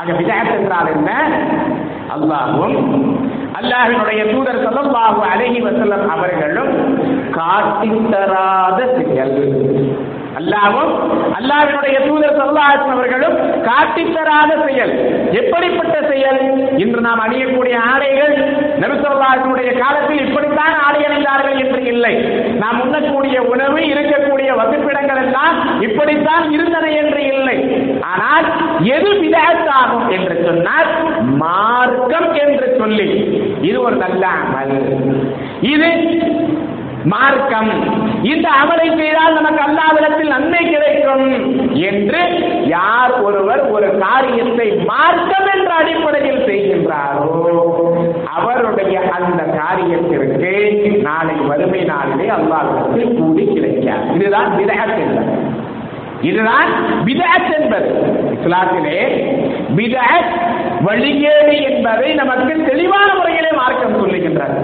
ஆக 0.00 0.08
விஜயத் 0.20 0.54
என்றால் 0.58 0.90
என்ன? 0.96 1.10
அல்லாஹும் 2.16 2.76
அல்லாஹினுடைய 3.58 4.20
தூதர் 4.32 4.62
பாபு 4.94 5.22
அலைஹி 5.32 5.60
வசலம் 5.60 6.06
அவர்களும் 6.14 6.72
காட்டித்தராத 7.38 8.78
செயல் 8.96 9.36
அல்லாவும் 10.38 10.92
அல்லாவினுடைய 11.38 11.96
தூதர் 12.06 12.36
சல்லாஹன் 12.38 12.92
அவர்களும் 12.96 13.36
செயல். 14.66 14.92
எப்படிப்பட்ட 15.32 15.96
செயல்? 16.08 16.40
இன்று 16.76 17.00
நாம் 17.00 17.22
அணியக்கூடிய 17.26 17.76
ஆடைகள் 17.92 18.34
நபிசல்லாஹனுடைய 18.82 19.70
காலத்தில் 19.78 20.26
இப்படித்தான் 20.26 20.74
ஆடை 20.86 21.00
அணிந்தார்கள் 21.08 21.58
என்று 21.64 21.82
இல்லை. 21.84 22.14
நாம் 22.58 22.80
உண்ணக்கூடிய 22.80 23.42
உணவு 23.42 23.78
இருக்கக்கூடிய 23.92 24.48
வகுப்பிடங்கள் 24.60 25.22
எல்லாம் 25.24 25.80
இப்படித்தான் 25.80 26.50
இருந்தன 26.50 26.90
என்று 27.02 27.22
இல்லை. 27.34 27.56
ஆனால் 28.00 28.46
எது 28.96 29.10
விதத்தாகும் 29.22 30.08
என்று 30.08 30.36
சொன்னால் 30.46 30.88
மார்க்கம் 31.36 32.34
என்று 32.34 32.74
சொல்லி. 32.78 33.08
இது 33.62 33.82
ஒரு 33.82 33.96
நல்ல 33.96 34.26
அமல். 34.26 34.74
இது 35.60 35.90
மார்க்கம். 37.04 37.70
இந்த 38.24 38.48
அமலை 38.48 38.96
செய்தால் 38.96 39.40
நமக்கு 39.40 39.62
அல்லாவிடத்தில் 39.62 40.26
நன்மை 40.26 40.70
கிடைக்கும் 40.70 41.30
என்று 41.74 42.18
யார் 42.66 43.20
ஒருவர் 43.20 43.70
ஒரு 43.70 43.98
காரியத்தை 43.98 44.70
மார்க்கம் 44.70 45.46
என்ற 45.54 45.74
அடிப்படையில் 45.74 46.46
செய்கின்றாரோ 46.46 47.50
அவருடைய 48.34 49.00
அந்த 49.00 49.42
காரியத்திற்கு 49.42 51.00
நாளை 51.02 51.34
வறுமை 51.34 51.80
நாளிலே 51.80 52.30
அல்லாவிடத்தில் 52.30 53.18
கூடி 53.18 53.44
கிடைக்காது. 53.44 54.14
இதுதான் 54.14 54.58
விதகத் 54.58 54.98
என்பது. 54.98 55.36
இதுதான் 56.20 56.68
விதகத் 57.04 57.60
என்பது. 57.60 57.88
இஸ்லாத்திலே 58.44 59.28
விதகத் 59.76 60.40
வழிகேடு 60.84 61.70
என்பதை 61.70 62.14
நமக்கு 62.14 62.64
தெளிவான 62.64 63.14
முறையிலே 63.14 63.48
மார்க்கம் 63.52 64.06
சொல்லுகின்றார் 64.06 64.56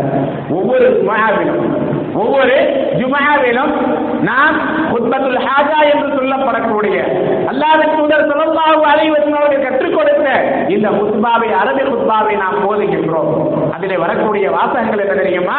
ஒவ்வொரு 0.50 1.04
ஜுமாவிலும் 1.04 1.87
ஒவ்வொரு 2.22 2.56
ஜுமாவிலும் 2.98 3.72
நாம் 4.28 4.56
குத்பத்துல் 4.92 5.40
ஹாஜா 5.46 5.78
என்று 5.90 6.08
சொல்லப்படக்கூடிய 6.18 6.96
அல்லாத 7.50 7.88
தூதர் 7.96 8.26
ஸல்லல்லாஹு 8.30 8.82
அலைஹி 8.92 9.60
கற்றுக் 9.64 9.96
கொடுத்த 9.96 10.26
இந்த 10.74 10.88
குத்பாவை 10.98 11.48
அரபி 11.60 11.84
குத்பாவை 11.90 12.34
நாம் 12.42 12.62
போதுகின்றோம். 12.64 13.32
அதிலே 13.74 13.96
வரக்கூடிய 14.04 14.46
வாசகங்கள் 14.56 15.04
என்ன 15.04 15.14
தெரியுமா? 15.22 15.58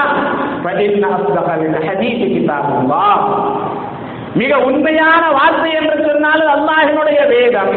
மிக 4.40 4.58
உண்மையான 4.60 5.24
வார்த்தை 5.38 5.72
என்று 5.80 5.96
சொன்னாலும் 6.08 6.52
அல்லாஹினுடைய 6.56 7.20
வேதம். 7.34 7.74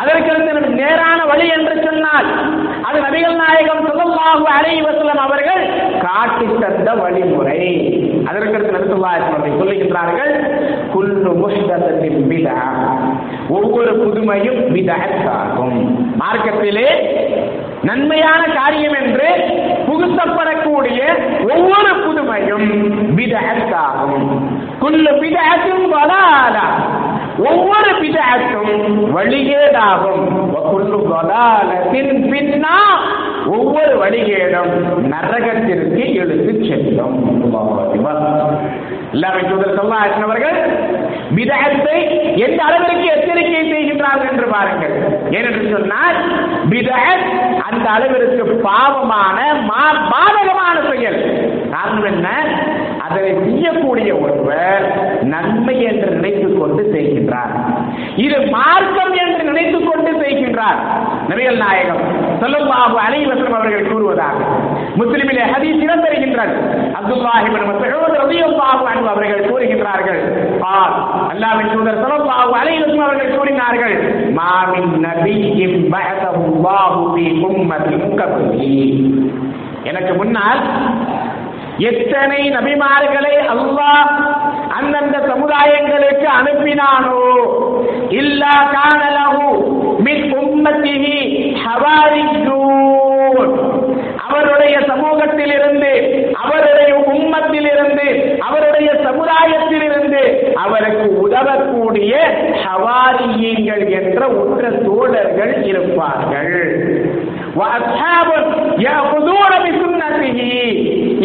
அதற்கு 0.00 0.32
நேரான 0.80 1.20
வழி 1.30 1.46
என்று 1.56 1.74
சொன்னால் 1.86 2.28
அது 2.88 2.98
நபிகள் 3.06 3.40
நாயகம் 3.42 3.86
சுகமாக 3.88 4.42
அலைஹி 4.58 4.80
அவர்கள் 5.26 5.62
காட்டி 6.04 6.46
தந்த 6.62 6.90
வழிமுறை. 7.00 7.62
அதற்கு 8.28 8.58
நபிசுல்லாஹி 8.74 9.20
சொல்லுகின்றார்கள் 9.60 10.34
குல்லு 10.92 11.30
முஷ்டத்தின் 11.40 12.20
விதா 12.30 12.58
ஒவ்வொரு 13.56 13.92
புதுமையும் 14.00 14.60
பிதஅத்தாகும். 14.74 15.78
மார்க்கத்திலே 16.22 16.88
நன்மையான 17.88 18.42
காரியம் 18.58 18.96
என்று 19.02 19.28
புகுத்தப்படக்கூடிய 19.88 21.00
ஒவ்வொரு 21.52 21.92
புதுமையும் 22.04 22.68
பிதஅத்தாகும். 23.18 24.30
குல்லு 24.82 25.12
பிதஅத்தும் 25.22 25.86
வலாலா. 25.94 26.66
ஒவ்வொரு 27.38 27.90
பிதஅத்தும் 27.90 29.10
வழிகேடாகும். 29.16 30.56
பின்னா 32.32 32.96
ஒவ்வொரு 33.46 33.98
வழிகேடும் 33.98 35.12
நரகத்திற்கு 35.12 36.14
எழுத்து 36.14 36.68
செல்லும். 36.68 37.36
எல்லாமே 39.12 39.40
தூதர் 39.40 39.76
சொல்லாசன் 39.76 40.22
அவர்கள் 40.22 40.76
எந்த 42.36 42.64
அளவிற்கு 42.64 43.04
எச்சரிக்கை 43.04 43.72
செய்கின்றார்கள் 43.72 44.30
என்று 44.30 44.46
பாருங்கள். 44.46 45.20
ஏனென்று 45.30 45.70
சொன்னால் 45.70 46.14
பிதஅத் 46.68 47.56
அந்த 47.56 47.90
அளவிற்கு 47.90 48.44
பாவமான 48.44 49.52
மா- 49.52 50.08
பாதகமான 50.08 50.90
செயல். 50.90 51.50
காரணம் 51.70 52.04
என்ன? 52.04 52.28
அதனை 53.10 53.30
செய்யக்கூடிய 53.44 54.10
ஒருவர் 54.24 54.84
நன்மை 55.32 55.76
என்று 55.90 56.08
நினைத்துக் 56.16 56.58
கொண்டு 56.60 56.82
செய்கின்றார். 56.94 57.52
இது 58.26 58.38
மார்க்கம் 58.56 59.14
என்று 59.24 59.42
நினைத்துக் 59.50 59.88
கொண்டு 59.90 60.10
செய்கின்றார். 60.22 60.80
நபிகள் 61.30 61.62
நாயகம் 61.64 62.02
சொல்லல்லாஹு 62.42 62.96
அலைவசம் 63.06 63.56
அவர்கள் 63.58 63.88
கூறுவதாக 63.90 64.38
முஸ்லிமிலே 65.00 65.44
ஹதி 65.52 65.70
சிறந்த 65.80 66.04
வருகின்றது 66.08 66.56
அப்துல்லாஹிபின் 66.98 67.66
மசூத் 67.70 68.16
ரலியல்லாஹு 68.22 68.84
அன்ஹு 68.92 69.08
அவர்கள் 69.14 69.48
கூறுகின்றார்கள். 69.50 70.20
பார் 70.64 70.94
அல்லாஹ்வின் 71.32 71.72
தூதர் 71.74 72.00
ஸல்லல்லாஹு 72.02 72.52
அலைஹி 72.60 72.80
வஸல்லம் 72.82 73.06
அவர்கள் 73.08 73.36
கூறினார்கள் 73.38 73.96
மா 74.38 74.52
இம் 74.80 74.94
நபிய்யின் 75.06 75.78
பஅதல்லாஹு 75.94 77.00
ஃபீ 77.14 77.26
உம்மத்தின் 77.50 78.16
கபலி 78.20 78.72
எனக்கு 79.90 80.12
முன்னால் 80.20 80.60
எத்தனை 81.89 82.41
நபிமார்களை 82.55 83.35
அல்லாஹ் 83.53 84.11
அந்தந்த 84.77 85.17
சமுதாயங்களுக்கு 85.29 86.27
அனுப்பினானோ 86.37 87.21
இல்லா 88.19 88.55
கானலஹு 88.73 89.47
மின் 90.05 90.25
உம்மத்திஹி 90.41 91.17
ஹவாரிஜூன் 91.63 93.51
அவருடைய 94.25 94.75
சமூகத்திலிருந்து 94.89 95.91
அவருடைய 96.43 96.91
உம்மத்திலிருந்து 97.13 98.07
அவருடைய 98.47 98.89
சமுதாயத்திலிருந்து 99.05 100.21
அவருக்கு 100.63 101.07
உதவக்கூடிய 101.25 102.13
ஹவாரியங்கள் 102.65 103.85
என்ற 103.99 104.21
உற்ற 104.39 104.63
தோழர்கள் 104.83 105.55
இருப்பார்கள் 105.71 106.53
وأصحاب 107.57 108.29
يأخذون 108.79 109.51
بسنته 109.65 110.39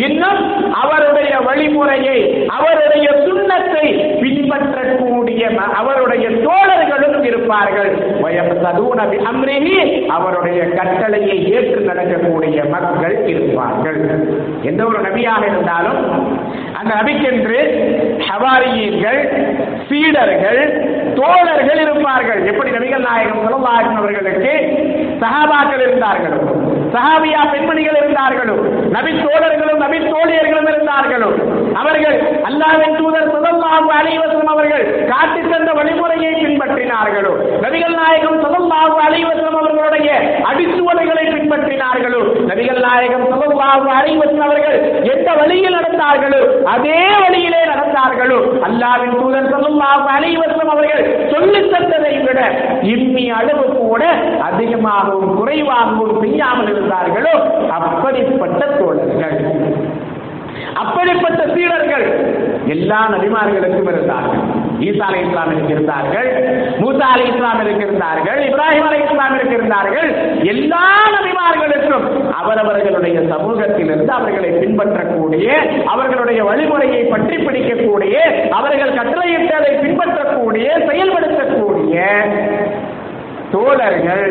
இன்னும் 0.08 0.74
அவருடைய 0.74 1.36
வழிமுறையை 1.40 2.46
அவருடைய 2.46 3.10
சுண்ணத்தை 3.10 4.18
பின்பற்றக்கூடிய 4.20 5.48
ம- 5.48 5.74
அவருடைய 5.74 6.30
தோழர்களும் 6.30 7.24
இருப்பார்கள். 7.24 7.98
அவருடைய 10.08 10.66
கட்டளையை 10.66 11.52
ஏற்று 11.52 11.82
நடக்கக்கூடிய 11.82 12.66
மக்கள் 12.66 13.28
இருப்பார்கள். 13.28 14.28
எந்த 14.62 14.86
ஒரு 14.86 15.02
நபியாக 15.02 15.46
இருந்தாலும் 15.48 16.42
அந்த 16.74 16.94
நபிக்கென்று 16.96 17.82
ஹவாரியர்கள் 18.18 19.48
சீடர்கள் 19.90 20.92
தோழர்கள் 21.14 21.82
இருப்பார்கள். 21.82 22.46
எப்படி 22.46 22.70
நபிகள் 22.70 23.00
நாயகம் 23.00 23.96
அவர்களுக்கு 23.96 24.50
சகாபாக்கள் 25.20 25.82
இருந்தார்களோ. 25.82 26.63
சஹாபியா 26.94 27.42
பெண்மணிகள் 27.52 28.00
இருந்தார்களோ 28.00 28.56
நபி 28.96 29.12
தோழர்களும் 29.20 29.82
நபி 29.84 30.00
தோழியர்களும் 30.08 30.70
இருந்தார்களோ 30.70 31.30
அவர்கள் 31.82 32.18
அல்லாவின் 32.50 32.98
தூதர் 33.00 33.30
ஸல்லல்லாஹு 33.34 33.90
அலைவசம் 34.00 34.52
அவர்கள் 34.54 34.84
காட்டி 35.12 35.42
தந்த 35.46 35.72
வழிமுறையை 35.78 36.34
பின்பற்றினார்களோ 36.42 37.32
நபிகள் 37.64 37.96
நாயகம் 38.00 38.38
ஸல்லல்லாஹு 38.44 38.98
அலைவசம் 39.06 39.32
அவர்களுடைய 39.54 40.10
அடிச்சுவடுகளை 40.50 41.26
பின்பற்றினார்களோ 41.34 42.22
நபிகள் 42.50 42.82
நாயகம் 42.86 43.26
ஸல்லல்லாஹு 43.32 43.90
அலைவசம் 43.98 44.44
அவர்கள் 44.48 44.78
எந்த 45.14 45.30
வழியில் 45.40 45.78
நடந்தார்களோ 45.78 46.42
அதே 46.74 47.02
வழியிலே 47.24 47.62
நடந்தார்களோ 47.72 48.40
அல்லாவின் 48.70 49.18
தூதர் 49.18 49.50
ஸல்லல்லாஹு 49.54 50.08
அலைவசம் 50.16 50.53
வஸல்லம் 50.64 50.74
அவர்கள் 50.74 51.30
சொல்லித் 51.32 51.72
தந்ததை 51.74 52.24
விட 52.24 52.40
இம்மி 52.82 53.30
அளவு 53.30 53.64
கூட 53.64 54.04
அதிகமாகவும் 54.42 55.36
குறைவாகவும் 55.36 56.20
செய்யாமல் 56.20 56.72
இருந்தார்களோ 56.72 57.34
அப்படிப்பட்ட 57.70 58.66
தோழர்கள். 58.66 59.38
அப்படிப்பட்ட 60.74 61.42
சீடர்கள் 61.54 62.06
எல்லா 62.68 63.10
நபிமார்களுக்கும் 63.10 63.92
இருந்தார்கள். 63.94 64.63
ஈசா 64.82 65.06
அலை 65.08 65.20
இஸ்லாம் 65.24 65.52
இருந்தார்கள் 65.68 66.30
மூசா 66.82 67.08
அலை 67.14 67.26
இஸ்லாம் 67.30 67.62
இருந்தார்கள் 67.84 68.40
இப்ராஹிம் 68.48 68.88
அலை 68.88 69.00
இஸ்லாம் 69.04 69.36
இருந்தார்கள் 69.50 70.10
எல்லா 70.46 70.84
நபிமார்களுக்கும் 71.16 72.08
அவரவர்களுடைய 72.40 73.20
சமூகத்திலிருந்து 73.32 74.14
அவர்களை 74.14 74.52
பின்பற்றக்கூடிய 74.58 75.48
அவர்களுடைய 75.94 76.42
வழிமுறையை 76.44 77.04
பற்றி 77.10 77.38
பிடிக்கக்கூடிய 77.40 78.16
அவர்கள் 78.52 78.98
கட்டளையிட்டதை 78.98 79.74
பின்பற்றக்கூடிய 79.84 80.68
செயல்படுத்தக்கூடிய 80.90 81.98
தோழர்கள் 83.54 84.24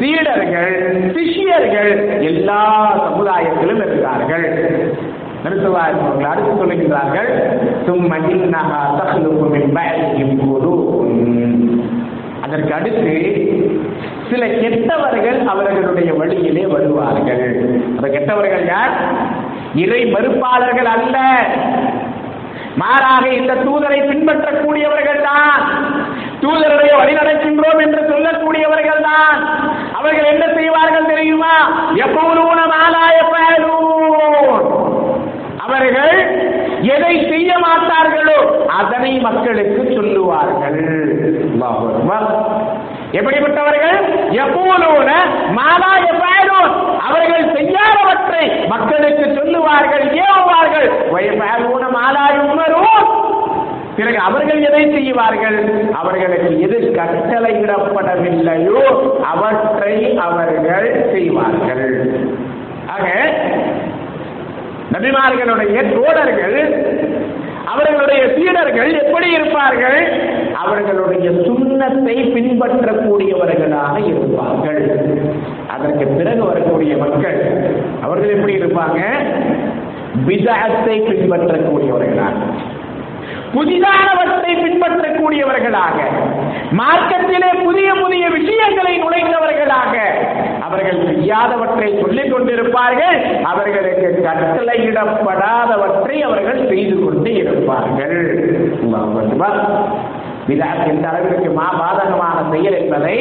சீடர்கள் 0.00 0.74
சிஷ்யர்கள் 1.14 1.92
எல்லா 2.22 2.62
சமுதாயத்திலும் 2.98 3.80
இருந்தார்கள் 3.82 4.46
நிறுத்துவார்கள் 5.46 6.06
அவர்கள் 6.06 6.30
அடுத்து 6.30 6.52
சொல்லுகிறார்கள் 6.60 7.30
சும்ம 7.86 8.16
இன்னஹா 8.34 8.80
தஹ்லுகு 8.98 9.46
மின் 9.54 9.72
பஅதிஹிம் 9.76 10.44
அதற்கு 12.42 12.72
அடுத்து 12.74 13.14
சில 14.30 14.46
கெட்டவர்கள் 14.46 15.38
அவர்களுடைய 15.48 16.10
வழியிலே 16.14 16.64
வருவார்கள். 16.66 17.42
அந்த 17.96 18.06
கெட்டவர்கள் 18.08 18.64
யார்? 18.66 18.94
இறை 19.74 20.00
மறுப்பாளர்கள் 20.04 20.86
அல்ல. 20.86 21.16
மாறாக 22.76 23.24
இந்த 23.28 23.52
தூதரை 23.54 24.00
பின்பற்றக்கூடியவர்கள் 24.10 25.22
தான். 25.22 25.62
தூதருடைய 26.40 26.92
வழி 26.96 27.14
நடக்கின்றோம் 27.14 27.82
என்று 27.82 28.02
சொல்லக்கூடியவர்கள் 28.12 29.02
தான். 29.02 29.38
அவர்கள் 29.92 30.30
என்ன 30.32 30.46
செய்வார்கள் 30.54 31.10
தெரியுமா? 31.14 31.54
எப்போதும் 31.94 32.52
மாலாய 32.74 33.16
அவர்கள் 35.76 36.18
எதை 36.94 37.14
செய்ய 37.30 37.50
மாட்டார்களோ 37.64 38.38
அதனை 38.78 39.12
மக்களுக்கு 39.26 39.82
சொல்லுவார்கள். 39.96 40.78
எப்படிப்பட்டவர்கள்? 43.18 43.98
எப்போலோன 44.42 45.10
மாலா 45.58 45.90
எப்பாயிரும் 46.10 46.70
அவர்கள் 47.08 47.44
செய்யாதவற்றை 47.56 48.44
மக்களுக்கு 48.72 49.26
சொல்லுவார்கள் 49.38 50.06
ஏவுவார்கள் 50.24 50.88
வயப்பாலூன 51.14 51.84
மாலா 51.98 52.24
உணரும் 52.52 53.12
பிறகு 53.98 54.18
அவர்கள் 54.28 54.60
எதை 54.70 54.82
செய்வார்கள்? 54.94 55.60
அவர்களுக்கு 56.00 56.52
எது 56.66 56.78
கட்டளையிடப்படவில்லையோ 56.98 58.82
அவற்றை 59.32 59.94
அவர்கள் 60.26 60.90
செய்வார்கள். 61.14 61.86
ஆக 62.94 63.06
நபிமார்களுடைய 64.96 65.78
தோழர்கள் 65.94 66.58
அவர்களுடைய 67.64 68.22
சீடர்கள் 68.36 68.92
எப்படி 69.02 69.28
இருப்பார்கள்? 69.30 69.98
அவர்களுடைய 70.54 71.30
சுண்ணத்தை 71.30 72.14
பின்பற்றக்கூடியவர்களாக 72.34 73.96
இருப்பார்கள். 74.06 74.82
அதற்கு 75.68 76.06
பிறகு 76.06 76.44
வரக்கூடிய 76.44 76.96
மக்கள் 76.96 77.38
அவர்கள் 78.02 78.34
எப்படி 78.34 78.54
இருப்பாங்க? 78.56 79.00
விதத்தை 80.26 81.00
பின்பற்றக்கூடியவர்களாக. 81.00 82.36
புதிதானவற்றை 83.56 84.52
பின்பற்றக்கூடியவர்களாக 84.62 85.98
மார்க்கத்திலே 86.80 87.50
புதிய 87.64 87.88
புதிய 88.02 88.24
விஷயங்களை 88.36 88.94
நுழைந்தவர்களாக 89.02 89.94
அவர்கள் 90.66 91.00
செய்யாதவற்றை 91.08 91.88
சொல்லிக் 92.00 92.32
கொண்டிருப்பார்கள் 92.32 93.18
அவர்களுக்கு 93.50 94.08
கட்டளையிடப்படாதவற்றை 94.26 96.16
அவர்கள் 96.28 96.60
செய்து 96.68 96.96
கொண்டு 97.04 97.32
இருப்பார்கள். 97.42 98.18
அல்லாஹ் 100.48 100.90
எந்த 100.90 101.06
அளவிற்கு 101.10 101.48
மா 101.54 101.68
பாதகமான 101.78 102.36
செயல் 102.50 102.76
என்பதை 102.80 103.14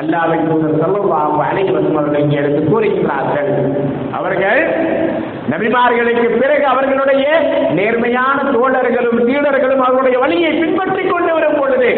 அல்லாவின் 0.00 0.48
தூதர் 0.48 0.80
சொல்லுவாங்க 0.82 1.38
அனைவரும் 1.46 1.94
அவர்கள் 1.94 2.22
இங்கே 2.22 2.38
எடுத்து 2.40 2.62
கூறுகின்றார்கள். 2.64 3.48
அவர்கள் 4.18 4.60
நபிமார்களுக்கு 5.52 6.26
பிறகு 6.34 6.64
அவர்களுடைய 6.66 7.24
நேர்மையான 7.78 8.38
தோழர்களும் 8.50 9.20
சீடர்களும் 9.26 9.84
அவருடைய 9.86 10.18
வழியை 10.24 10.50
பின்பற்றிக் 10.60 11.12
கொண்டு 11.12 11.32
வரும் 11.36 11.58
பொழுது 11.60 11.90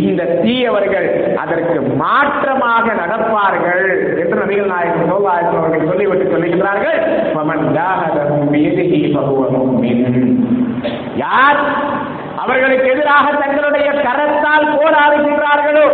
இந்த 0.00 0.22
தீயவர்கள் 0.42 1.08
அதற்கு 1.42 1.78
மாற்றமாக 2.02 2.86
நடப்பார்கள் 3.02 3.84
என்று 4.20 4.36
நபிகள் 4.42 4.72
நாயகம் 4.74 5.08
ஸல்லல்லாஹு 5.08 5.50
அவர்கள் 5.54 5.90
சொல்லிவிட்டு 5.90 6.32
சொல்லுகிறார்கள் 6.34 7.00
யார் 11.16 11.60
அவர்களுக்கு 12.44 12.86
எதிராக 12.90 13.26
தங்களுடைய 13.34 13.88
கரத்தால் 14.06 14.66
போராடுகின்றார்களோ 14.76 15.86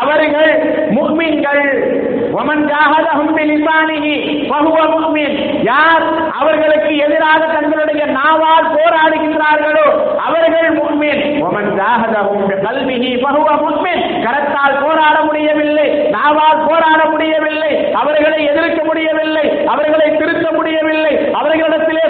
அவர்கள் 0.00 0.52
முக்மீன்கள். 0.96 1.62
யார் 5.62 6.04
அவர்களுக்கு 6.38 6.90
எதிராக 6.96 7.46
தங்களுடைய 7.46 8.02
நாவால் 8.18 8.68
போராடுகின்றார்களோ 8.76 9.86
அவர்கள் 10.18 10.68
முக்மீன். 10.78 11.22
ஒமன் 11.46 11.70
ஜாஹதஹும் 11.78 12.46
பிகல்பிஹி 12.50 13.12
கரத்தால் 14.24 14.78
போராட 14.84 15.16
முடியவில்லை 15.20 15.86
நாவால் 16.10 16.64
போராட 16.68 17.00
முடியவில்லை 17.04 17.72
அவர்களை 17.92 18.44
எதிர்க்க 18.44 18.80
முடியவில்லை 18.84 19.46
அவர்களை 19.66 20.08
திருத்த 20.16 20.46
முடியவில்லை 20.52 21.14
அவர்கள் 21.32 21.64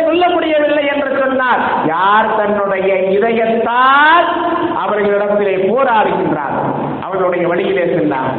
சொல்ல 0.06 0.24
முடியவில்லை 0.28 0.84
என்று 0.86 1.10
சொன்னார் 1.18 1.60
யார் 1.96 2.28
தன்னுடைய 2.38 2.90
இதயத்தால் 3.16 4.26
அவர்களிடத்திலே 4.82 5.54
போராடுகின்றார்? 5.68 6.56
அவர்களுடைய 7.04 7.44
வழியிலே 7.50 7.84
சென்றார். 7.92 8.32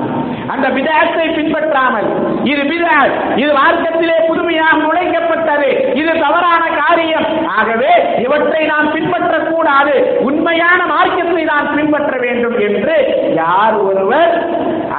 அந்த 0.53 0.65
விதாசை 0.75 1.25
பின்பற்றாமல் 1.37 2.07
இது 2.51 2.63
விதாஸ் 2.71 3.15
இது 3.41 3.51
மார்க்கத்திலே 3.59 4.17
புதுமையாக 4.27 4.77
நுழைக்கப்பட்டது 4.83 5.69
இது 6.01 6.11
தவறான 6.25 6.63
காரியம். 6.81 7.27
ஆகவே 7.57 7.91
இவற்றை 8.25 8.61
நாம் 8.65 8.93
பின்பற்றக்கூடாது 8.95 9.95
உண்மையான 10.29 10.79
மார்க்கத்தை 10.93 11.43
நான் 11.53 11.73
பின்பற்ற 11.77 12.13
வேண்டும் 12.25 12.57
என்று 12.67 12.97
யார் 13.41 13.77
ஒருவர் 13.89 14.33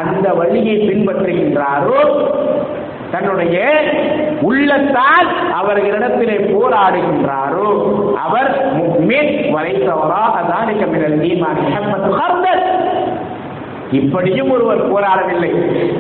அந்த 0.00 0.28
வழியை 0.40 0.76
பின்பற்றுகின்றாரோ 0.88 2.00
தன்னுடைய 3.12 3.58
உள்ளத்தால் 4.40 5.28
அவர்களிடத்திலே 5.60 6.36
போராடுகின்றாரோ 6.54 7.68
அவர் 8.24 8.50
முக்மின் 8.76 9.32
வரைத்தவராக 9.54 10.34
தானிக்க 10.50 10.84
இப்படியும் 13.92 14.50
ஒருவர் 14.50 14.82
போராடவில்லை. 14.92 15.50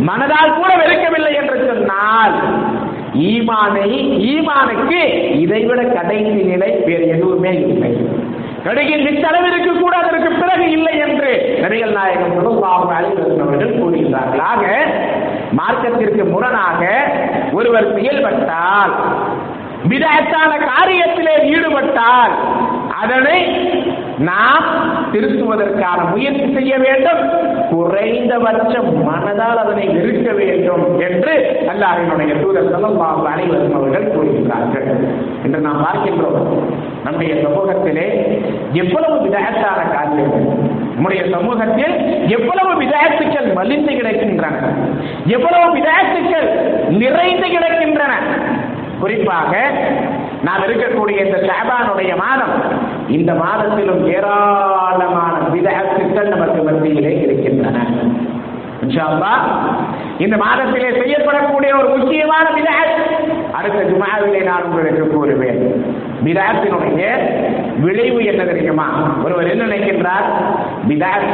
மனதால் 0.00 0.56
கூட 0.56 0.70
வெறுக்கவில்லை 0.76 1.30
என்று 1.34 1.56
சொன்னால் 1.68 2.34
ஈமானை 3.28 3.86
ஈமானுக்கு 4.32 5.00
இதைவிட 5.38 5.82
கடைசி 5.82 6.42
நிலை 6.42 6.70
வேறு 6.86 7.06
எதுவுமே 7.08 7.50
இல்லை. 7.50 7.92
கடுகின் 8.64 9.04
நிச்சளவிற்கு 9.08 9.72
கூட 9.82 9.94
அதற்கு 10.02 10.30
பிறகு 10.40 10.66
இல்லை 10.76 10.94
என்று 11.06 11.30
நபிகள் 11.64 11.94
நாயகம் 11.98 12.34
ஸல்லல்லாஹு 12.38 12.88
அலைஹி 12.96 13.14
வஸல்லம் 13.18 13.46
அவர்கள் 13.46 13.76
கூறுகிறார்கள் 13.80 14.42
ஆக 14.52 14.64
மார்க்கத்திற்கு 15.60 16.24
முரணாக 16.34 16.80
ஒருவர் 17.58 17.88
செயல்பட்டால் 17.96 18.94
விதத்தான 19.90 20.52
காரியத்திலே 20.70 21.34
ஈடுபட்டால் 21.54 22.32
அதனை 23.02 23.38
நாம் 24.28 24.64
திருத்துவதற்கான 25.12 25.98
முயற்சி 26.12 26.46
செய்ய 26.54 26.72
வேண்டும். 26.84 27.20
குறைந்தபட்சம் 27.72 28.88
மனதால் 29.08 29.60
அதனை 29.64 29.84
நிறுத்த 29.96 30.28
வேண்டும் 30.40 30.86
என்று 31.08 31.34
அல்லாஹினுடைய 31.72 32.32
தூதர் 32.42 32.70
ஸல்லல்லாஹு 32.72 33.22
அலைஹி 33.32 33.50
அவர்கள் 33.78 34.10
கூறுகிறார்கள் 34.14 34.88
என்று 35.44 35.60
நாம் 35.66 35.84
பார்க்கின்றோம். 35.86 36.40
நம்முடைய 37.08 37.34
சமூகத்திலே 37.34 38.06
எவ்வளவு 38.72 39.26
விதகத்தான 39.26 39.92
காரியங்கள் 39.92 40.46
நம்முடைய 40.92 41.24
சமூகத்தில் 41.30 42.28
எவ்வளவு 42.28 42.82
விதகத்துக்கள் 42.82 43.52
மலிந்து 43.54 43.92
கிடக்கின்றன 43.92 44.56
எவ்வளவு 45.26 45.76
விதகத்துக்கள் 45.76 46.48
நிறைந்து 46.88 47.46
கிடக்கின்றன. 47.46 48.12
குறிப்பாக 49.00 49.70
நாம் 50.44 50.62
இருக்கக்கூடிய 50.62 51.24
இந்த 51.24 51.36
ஷாபானுடைய 51.36 52.16
மாதம் 52.16 52.54
இந்த 53.08 53.32
மாதத்திலும் 53.32 54.06
ஏராளமான 54.06 55.36
விதகத்துக்கள் 55.54 56.28
நமக்கு 56.28 56.62
மத்தியிலே 56.62 57.20
இருக்கின்றன. 57.20 57.78
இந்த 60.18 60.36
மாதத்திலே 60.36 60.88
செய்யப்படக்கூடிய 60.88 61.78
ஒரு 61.78 61.88
முக்கியமான 61.96 62.48
விதகத் 62.50 63.52
அடுத்த 63.52 63.82
ஜுமாவிலே 63.82 64.44
நான் 64.44 64.62
உங்களுக்கு 64.62 65.06
கூறுவேன். 65.06 65.84
விதாத்தினுடைய 66.24 67.02
விளைவு 67.80 68.24
என்ன 68.24 68.44
தெரியுமா? 68.44 68.86
ஒருவர் 69.24 69.50
என்ன 69.50 69.64
நினைக்கின்றார்? 69.64 70.26
விதாத் 70.88 71.28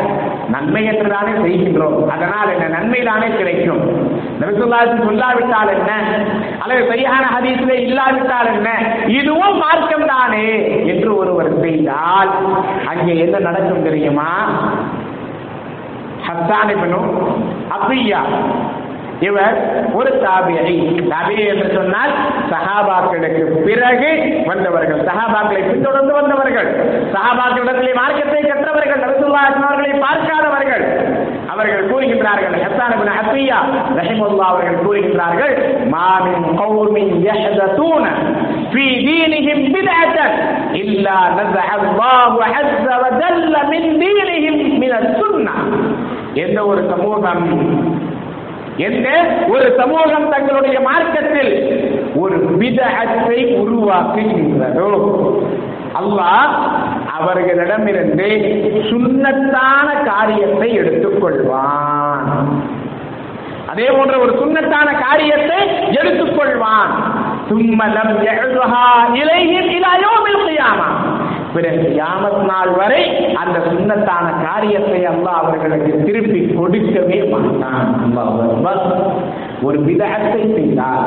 நன்மை 0.48 0.84
என்றுதானே 0.84 1.30
செய்கின்றோம். 1.30 2.06
அதனால் 2.06 2.52
என்ன 2.54 2.68
நன்மை 2.68 3.00
தானே 3.00 3.26
கிடைக்கும். 3.26 3.82
நபிசுல்லாசி 4.40 4.96
சொல்லாவிட்டால் 5.04 5.72
என்ன? 5.78 5.92
அல்லது 6.58 6.88
சரியான 6.88 7.24
ஹதீஸிலே 7.38 7.78
இல்லாவிட்டால் 7.80 8.46
என்ன? 8.46 8.70
இதுவும் 9.06 9.56
மார்க்கம் 9.56 10.06
தானே 10.06 10.78
என்று 10.86 11.16
ஒருவர் 11.16 11.60
செய்தால் 11.60 12.30
அங்கே 12.86 13.18
என்ன 13.18 13.38
நடக்கும் 13.38 13.82
தெரியுமா? 13.82 14.30
ஹஸ்தானிபனும் 16.28 17.10
அப்பியா 17.70 18.20
இவர் 19.27 19.55
ஒரு 19.93 20.11
தாபியை 20.23 20.67
தாபியை 21.11 21.45
என்று 21.53 21.67
சொன்னால் 21.73 22.13
சஹாபாக்களுக்கு 22.51 23.43
பிறகு 23.65 24.11
வந்தவர்கள் 24.49 25.01
சஹாபாக்களை 25.09 25.61
பின்தொடர்ந்து 25.67 26.13
வந்தவர்கள் 26.19 26.69
சஹாபாக்களிடத்திலே 27.15 27.93
மார்க்கத்தை 27.99 28.43
கற்றவர்கள் 28.43 29.03
ரசூலுல்லாஹி 29.07 29.51
அவர்களை 29.61 29.91
பார்க்காதவர்கள் 30.05 30.85
அவர்கள் 31.53 31.89
கூறுகின்றார்கள் 31.89 32.55
ஹஸ்ஸான் 32.63 32.93
இப்னு 32.95 33.15
அபியா 33.19 33.59
ரஹிமத்துல்லாஹ் 33.99 34.51
அவர்கள் 34.51 34.83
கூறுகின்றார்கள் 34.83 35.55
மா 35.93 36.07
மின் 36.25 36.49
கௌமின் 36.61 37.13
யஹதூன 37.27 38.05
في 38.73 38.85
دينهم 39.03 39.59
بدعة 39.75 40.17
إلا 40.75 41.17
نزع 41.37 41.67
الله 41.81 42.33
عز 42.49 42.87
وجل 43.03 43.53
من 43.71 43.83
دينهم 43.99 44.55
من 44.81 44.91
السنة 45.01 45.53
எந்த 46.39 46.59
ஒரு 46.69 46.81
சமூகம் 46.91 47.43
என்ன 48.76 49.06
ஒரு 49.48 49.74
சமூகம் 49.78 50.30
தங்களுடைய 50.30 50.80
மார்க்கத்தில் 50.80 51.52
ஒரு 52.14 52.36
விதத்தை 52.36 53.38
உருவாக்குகின்றதோ. 53.62 54.90
அல்லாஹ் 56.00 56.52
அவர்களிடமிருந்து 57.18 58.28
சுண்ணத்தான 58.90 60.04
காரியத்தை 60.04 60.78
எடுத்துக்கொள்வான். 60.78 62.26
அதே 63.70 63.86
போன்ற 63.86 64.18
ஒரு 64.18 64.32
சுண்ணத்தான 64.40 64.88
காரியத்தை 65.06 65.60
எடுத்துக்கொள்வான். 66.00 66.92
சும்மலம் 67.48 68.14
எழுதுஹா 68.32 68.86
இலையின் 69.20 69.70
இலாயோமில் 69.78 70.44
கியாமா 70.46 70.88
பிறகு 71.54 71.86
யாமத் 72.00 72.42
நாள் 72.50 72.70
வரை 72.80 73.02
அந்த 73.42 73.56
சுண்ணத்தான 73.66 74.26
காரியத்தை 74.46 75.00
அல்லாஹ் 75.12 75.40
அவர்களுக்கு 75.42 75.92
திருப்பி 76.06 76.40
கொடுக்கவே 76.58 77.18
மாட்டான். 77.32 77.90
ஒரு 79.66 79.78
விதத்தை 79.88 80.42
செய்தால் 80.56 81.04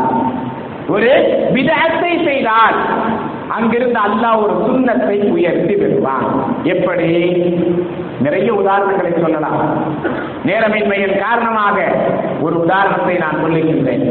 ஒரு 0.95 1.09
விதத்தை 1.55 2.11
செய்தால் 2.27 2.77
அங்கிருந்து 3.55 3.99
அல்லாஹ் 4.07 4.41
ஒரு 4.43 4.53
சுண்ணத்தை 4.65 5.17
உயர்த்தி 5.35 5.75
விடுவான். 5.75 6.27
எப்படி? 6.73 7.09
நிறைய 8.25 8.49
உதாரணங்களை 8.61 9.11
சொல்லலாம். 9.23 9.59
நேரமின்மையின் 10.47 11.17
காரணமாக 11.25 11.77
ஒரு 12.45 12.55
உதாரணத்தை 12.63 13.15
நான் 13.23 13.41
சொல்லுகின்றேன் 13.43 14.07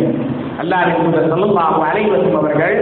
அல்லாஹ்வின் 0.62 1.02
தூதர் 1.04 1.30
ஸல்லல்லாஹு 1.32 1.80
அவர்கள் 2.40 2.76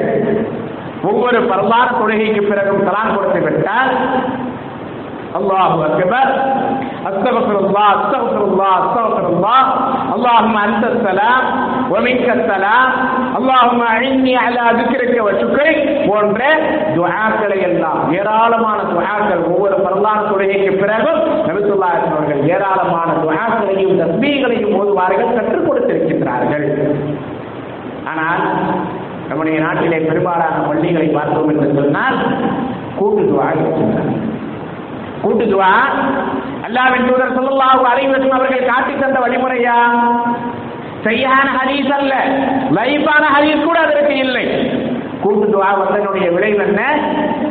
ஒவ்வொரு 1.09 1.39
பரவான 1.49 1.87
தொழுகைக்கு 1.99 2.41
பிறகும் 2.49 2.85
சலாம் 2.87 3.15
கொடுத்து 3.15 3.41
விட்டால் 3.45 3.93
அல்லாஹு 5.37 5.75
அக்பர் 5.87 6.29
அஸ்தக்ஃபிரு 7.09 7.59
அல்லாஹ் 7.63 7.91
அஸ்தக்ஃபிரு 7.97 8.45
அல்லாஹ் 8.47 8.77
அஸ்தக்ஃபிரு 8.79 9.27
அல்லாஹ் 9.33 9.67
اللهم 10.15 10.55
انت 10.67 10.83
السلام 10.93 11.41
ومنك 11.93 12.27
السلام 12.31 12.87
اللهم 13.39 13.79
اعني 13.91 14.33
على 14.37 14.63
ذكرك 14.79 15.13
وشكرك 15.25 15.77
போன்ற 16.09 16.39
துஆக்களை 16.95 17.59
எல்லாம் 17.69 17.99
ஏராளமான 18.19 18.79
துஆக்கள் 18.91 19.43
ஒவ்வொரு 19.51 19.75
பரலான 19.83 20.19
தொழுகைக்கு 20.29 20.71
பிறகும் 20.81 21.19
நபி 21.47 21.59
ஸல்லல்லாஹு 21.61 21.93
அலைஹி 21.93 22.11
அவர்கள் 22.13 22.41
ஏராளமான 22.53 23.09
துஆக்களையும் 23.23 23.95
தஸ்பீகளையும் 24.01 24.75
ஓதுவார்கள் 24.79 25.35
கற்றுக் 25.37 25.67
கொடுத்திருக்கின்றார்கள் 25.67 26.67
ஆனால் 28.11 28.43
நம்முடைய 29.28 29.60
நாட்டிலே 29.60 29.98
பெரும்பாலான 29.98 30.56
பள்ளிகளை 30.66 31.08
பார்த்தோம் 31.08 31.48
என்று 31.48 31.82
சொன்னால் 31.82 32.18
கூட்டு 32.96 33.22
துவா 33.22 33.48
கூட்டு 35.22 35.44
துவா 35.44 35.72
அல்லாவின் 36.66 37.06
தூதர் 37.08 37.36
ஸல்லல்லாஹு 37.36 37.82
அலைஹி 37.92 38.30
அவர்கள் 38.30 38.66
காட்டி 38.66 38.92
தந்த 38.94 39.18
வழிமுறையா? 39.20 39.76
சரியான 41.02 41.48
ஹரீஸ் 41.50 41.92
அல்ல. 41.92 42.14
லைஃபான 42.70 43.24
ஹரீஸ் 43.36 43.64
கூட 43.64 43.78
அதற்கு 43.78 44.16
இல்லை. 44.16 44.44
கூட்டு 45.20 45.46
துவா 45.46 45.68
வந்தனுடைய 45.80 46.32
விளைவு 46.32 46.62
என்ன? 46.66 46.82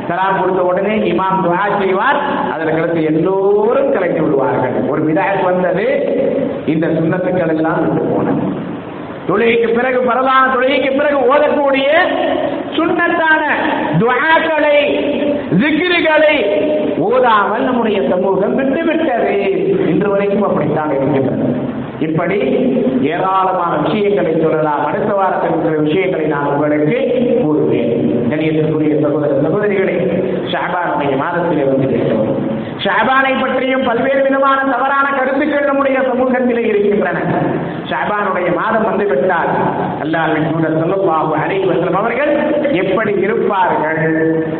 சலாம் 0.07 0.39
கொடுத்த 0.39 0.61
உடனே 0.63 0.95
இமாம் 0.97 1.43
துவா 1.43 1.79
செய்வார். 1.79 2.19
அதில் 2.51 2.73
அடுத்து 2.73 3.03
எல்லோரும் 3.03 3.91
கலைத்து 3.91 4.23
விடுவார்கள். 4.23 4.73
ஒரு 4.89 5.01
விதாயத் 5.05 5.43
வந்தது 5.43 5.85
இந்த 6.65 6.87
சுண்ணத்துக்கள் 6.87 7.55
எல்லாம் 7.55 7.81
விட்டு 7.81 8.15
போனது. 8.15 8.62
தொழுகைக்கு 9.27 9.73
பிறகு 9.73 9.99
பரவான 10.01 10.45
தொழுகைக்கு 10.53 10.97
பிறகு 10.97 11.17
ஓதக்கூடிய 11.17 11.85
சுண்ணத்தான 12.71 13.43
துவாக்களை 13.99 14.77
ஜிக்ருகளை 15.59 16.35
ஓதாமல் 16.97 17.63
நம்முடைய 17.63 18.01
சமூகம் 18.09 18.57
விட்டுவிட்டது. 18.59 19.39
இன்று 19.89 20.09
வரைக்கும் 20.09 20.43
அப்படித்தான் 20.43 20.89
இருக்கின்றது. 20.89 21.55
இப்படி 21.99 22.37
ஏராளமான 23.01 23.77
விஷயங்களை 23.77 24.35
சொல்லலாம். 24.41 24.85
அடுத்த 24.85 25.13
வாரத்தில் 25.13 25.49
இருக்கிற 25.49 25.77
விஷயங்களை 25.77 26.25
நான் 26.25 26.45
உங்களுக்கு 26.45 26.97
கூறுவேன். 27.43 27.91
கணியத்திற்குரிய 28.31 29.01
சகோதர 29.01 29.33
சகோதரிகளை 29.33 29.95
ஷாபானுடைய 30.51 31.13
மாதத்திலே 31.15 31.63
வந்து 31.63 31.87
கேட்டோம் 31.87 32.31
ஷாபானை 32.83 33.31
பற்றியும் 33.41 33.85
பல்வேறு 33.87 34.21
விதமான 34.25 34.59
தவறான 34.71 35.07
கருத்துக்கள் 35.17 35.67
நம்முடைய 35.69 35.97
சமூகத்திலே 36.07 36.63
இருக்கின்றன. 36.69 37.19
ஷாபானுடைய 37.89 38.47
மாதம் 38.59 38.87
வந்து 38.89 39.05
விட்டால் 39.11 39.51
அல்லாவின் 40.03 40.47
சூழல் 40.49 40.77
ஸல்லல்லாஹு 40.81 41.33
அனைவரும் 41.43 41.97
அவர்கள் 42.01 42.31
எப்படி 42.83 43.13
இருப்பார்கள் 43.27 44.01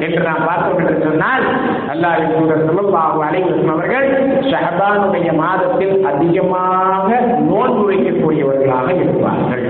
என்று 0.05 0.21
நாம் 0.27 0.45
பார்த்தோம் 0.49 0.79
என்று 0.83 0.95
சொன்னால் 1.07 1.45
அல்லாவின் 1.93 2.33
சூழல் 2.38 2.65
ஸல்லல்லாஹு 2.69 3.19
அனைவரும் 3.29 3.73
அவர்கள் 3.75 4.07
ஷஹபானுடைய 4.51 5.29
மாதத்தில் 5.43 5.97
அதிகமாக 6.13 7.09
நோன்பு 7.51 7.86
வைக்கக்கூடியவர்களாக 7.91 8.89
இருப்பார்கள். 9.03 9.67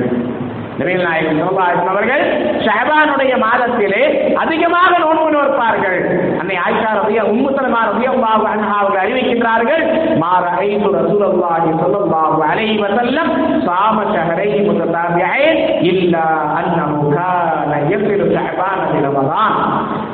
நபிகள் 0.79 1.05
நாயகம் 1.07 1.57
அவர்கள் 1.91 2.23
ஷஹபானுடைய 2.65 3.33
மாதத்திலே 3.43 4.03
அதிகமாக 4.43 4.91
நோன்பு 5.03 5.27
நோற்பார்கள். 5.35 5.97
அன்னை 6.41 6.55
ஆயிஷா 6.63 6.91
ரலியா 6.99 7.23
உம்மு 7.33 7.49
சலமா 7.57 7.81
பாபு 8.23 8.45
அன்ஹா 8.53 8.75
அவர்கள் 8.81 9.03
அறிவிக்கின்றார்கள் 9.03 9.83
மா 10.23 10.31
ரஅய்து 10.45 10.89
ரசூலுல்லாஹி 10.97 11.71
பாபு 12.13 12.41
அலைஹி 12.51 12.77
வஸல்லம் 12.85 13.31
சாம 13.67 14.05
ஷஹரைன் 14.13 14.65
முத்ததாபியைன் 14.69 15.59
இல்லா 15.91 16.25
அன்னஹு 16.59 17.01
கான 17.15 17.71
யக்திரு 17.91 18.27
ஷஅபான 18.35 18.79
ஃபி 18.91 19.01
ரமதான். 19.07 19.55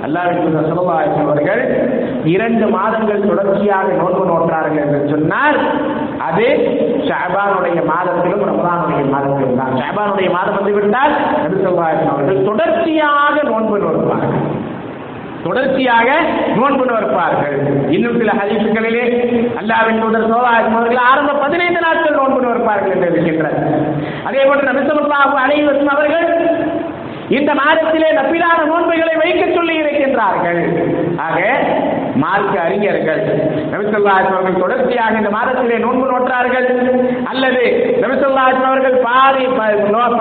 அல்லாஹ்வின் 0.08 0.60
அவர்கள் 1.26 1.64
இரண்டு 2.34 2.66
மாதங்கள் 2.76 3.28
தொடர்ச்சியாக 3.30 3.88
நோன்பு 4.02 4.24
நோற்றார்கள் 4.32 4.84
என்று 4.86 5.02
சொன்னால் 5.14 5.58
அது 6.30 6.46
ஷாபானுடைய 7.10 7.80
மாதத்திலும் 7.92 8.44
ரமதானுடைய 8.50 9.04
மாதத்திலும் 9.14 9.60
தான். 9.62 9.76
ஷாபானுடைய 9.82 10.30
மாதம் 10.38 10.58
வந்து 10.60 10.74
விட்டால் 10.78 11.14
நபி 11.44 11.56
ஸல்லல்லாஹு 11.62 12.10
அவர்கள் 12.14 12.48
தொடர்ச்சியாக 12.50 13.36
நோன்பு 13.52 13.78
நோற்பார்கள். 13.84 14.36
தொடர்ச்சியாக 15.46 16.10
நோன்பு 16.60 16.86
நோற்பார்கள். 16.90 17.58
இன்னும் 17.96 18.18
சில 18.22 18.32
ஹதீசுகளிலே 18.40 19.06
அல்லாவின் 19.62 20.02
தூதர் 20.04 20.26
ஸல்லல்லாஹு 20.26 20.74
அவர்கள் 20.80 21.02
ஆரம்ப 21.12 21.38
15 21.44 21.86
நாட்கள் 21.88 22.20
நோன்பு 22.20 22.40
நோற்பார்கள் 22.48 22.94
என்று 22.96 23.10
இருக்கின்றது. 23.12 23.62
அதே 24.30 24.44
போன்று 24.50 24.70
நபி 24.72 24.84
ஸல்லல்லாஹு 24.90 25.38
அவர்கள் 25.96 26.30
இந்த 27.38 27.52
மாதத்திலே 27.62 28.08
நப்பிலான 28.20 28.60
நோன்புகளை 28.70 29.16
வைக்க 29.24 29.44
சொல்லி 29.58 29.74
இருக்கின்றார்கள். 29.82 30.62
ஆக 31.26 31.40
மார்க்க 32.24 32.56
அறிஞர்கள். 32.68 33.22
நபிசல்லாஹ் 33.74 34.30
அவர்கள் 34.30 34.62
தொடர்ச்சியாக 34.64 35.20
இந்த 35.22 35.32
மாதத்திலே 35.36 35.78
நோன்பு 35.86 36.06
நோற்றார்கள். 36.12 36.68
அல்லது 37.32 37.64
நபிசல்லாஹ் 38.04 38.68
அவர்கள் 38.70 38.98
பாதி 39.08 39.46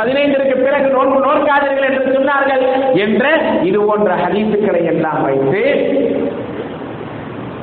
பதினைந்திற்கு 0.01 0.57
பிறகு 0.67 0.89
நோன்பு 0.97 1.19
நோக்காதீர்கள் 1.29 1.89
என்று 1.91 2.05
சொன்னார்கள் 2.17 2.65
என்ற 3.05 3.25
இது 3.71 3.81
போன்ற 3.89 4.13
ஹதீசுக்களை 4.25 4.83
எல்லாம் 4.95 5.23
வைத்து 5.29 5.63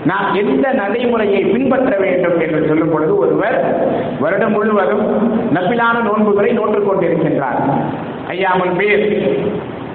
நாம் 0.09 0.27
எந்த 0.39 0.65
நடைமுறையை 0.79 1.39
பின்பற்ற 1.53 1.93
வேண்டும் 2.01 2.35
என்று 2.45 2.59
சொல்லும் 2.67 2.91
பொழுது 2.91 3.13
ஒருவர் 3.23 3.57
வருடம் 4.23 4.53
முழுவதும் 4.55 5.05
நப்பிலான 5.55 6.03
நோன்புகளை 6.07 6.51
நோற்றுக் 6.57 6.87
கொண்டிருக்கின்றார். 6.89 7.61
ஐயாமல் 8.33 8.75
பேர் 8.79 9.05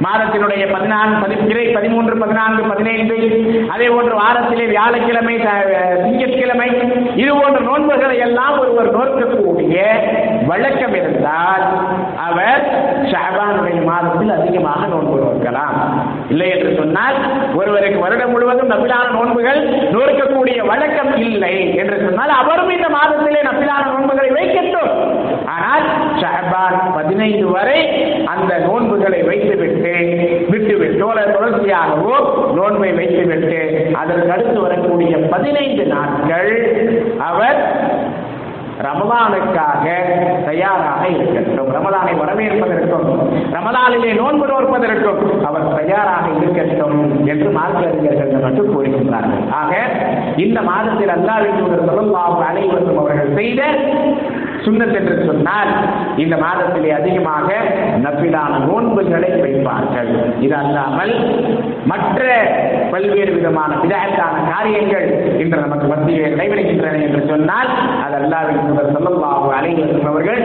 மாதத்தினுடைய 0.05 0.65
பதினான்கு 0.75 1.17
பதிப்பிரை 1.23 1.65
பதிமூன்று 1.77 2.15
பதினான்கு 2.23 2.63
பதினைந்து 2.71 3.17
அதே 3.75 3.89
போன்று 3.95 4.15
வாரத்திலே 4.21 4.67
வியாழக்கிழமை 4.73 5.35
திங்கட்கிழமை 6.05 6.69
இது 7.23 7.33
போன்ற 7.41 7.61
நோன்புகளை 7.69 8.17
எல்லாம் 8.27 8.57
ஒருவர் 8.63 8.95
நோக்கக்கூடிய 8.97 9.77
வழக்கம் 10.51 10.97
இருந்தால் 11.01 11.65
அவர் 12.29 12.63
ஷாபானுடைய 13.11 13.81
மாதத்தில் 13.91 14.33
அதிகமாக 14.39 14.87
நோன்பு 14.93 15.17
நோக்கலாம். 15.25 15.77
இல்லை 16.33 16.49
என்று 16.55 16.71
சொன்னால் 16.81 17.17
ஒருவருக்கு 17.59 18.01
வருடம் 18.05 18.33
முழுவதும் 18.35 18.73
நபிலான 18.75 19.07
நோன்புகள் 19.19 19.61
நோக்கக்கூடிய 19.97 20.59
வழக்கம் 20.73 21.13
இல்லை 21.27 21.55
என்று 21.83 21.99
சொன்னால் 22.07 22.35
அவரும் 22.41 22.73
இந்த 22.77 22.89
மாதத்திலே 22.99 23.43
நபிலான 23.51 23.85
நோன்புகளை 23.93 24.31
வைக்கட்டும். 24.39 24.93
ஆனால் 25.55 25.85
ஷாபான் 26.23 26.79
பதினைந்து 26.97 27.47
வரை 27.57 27.79
அந்த 28.33 28.53
தொடர்ச்சியாகவோ 31.61 32.17
நோன்பை 32.57 32.91
வைத்துவிட்டு 32.99 33.61
அதற்கு 34.01 34.33
அடுத்து 34.35 34.59
வரக்கூடிய 34.67 35.17
பதினைந்து 35.33 35.85
நாட்கள் 35.95 36.53
அவர் 37.29 37.61
ரமலானுக்காக 38.85 39.87
தயாராக 40.47 41.03
இருக்கட்டும். 41.15 41.71
ரமலானை 41.77 42.13
வரவேற்பதற்கும் 42.21 43.09
ரமலானிலே 43.57 44.11
நோன்பு 44.21 44.47
நோற்பதற்கும் 44.53 45.21
அவர் 45.49 45.67
தயாராக 45.79 46.25
இருக்கட்டும் 46.41 46.97
என்று 47.33 47.49
மார்க்க 47.57 47.91
அறிஞர்கள் 47.91 48.33
நமக்கு 48.37 48.65
கூறுகின்றார்கள். 48.71 49.45
ஆக 49.61 49.75
இந்த 50.45 50.59
மாதத்தில் 50.71 51.15
அல்லாவின் 51.17 51.61
சொல்லலாம் 51.93 52.41
அனைவரும் 52.51 53.01
அவர்கள் 53.03 53.37
செய்த 53.41 53.63
சுண்ணத் 54.65 54.95
என்று 54.95 55.25
சொன்னால் 55.27 55.71
இந்த 56.17 56.37
மாதத்திலே 56.37 56.91
அதிகமாக 57.01 57.49
நப்பிலான 58.05 58.59
நோன்புகளை 58.67 59.31
வைப்பார்கள். 59.45 60.11
இது 60.41 60.55
அல்லாமல் 60.55 61.13
மற்ற 61.85 62.19
பல்வேறு 62.91 63.33
விதமான 63.33 63.75
விதத்தான 63.83 64.37
காரியங்கள் 64.53 65.07
இன்று 65.39 65.61
நமக்கு 65.61 65.87
மத்தியிலே 65.87 66.29
நடைபெறுகின்றன 66.35 67.01
என்று 67.07 67.23
சொன்னால் 67.29 67.71
அது 68.05 68.17
அல்லாவின் 68.21 68.67
முதல் 68.69 68.93
சொல்லல்லாஹு 68.97 69.49
அலைவர்கள் 69.59 70.43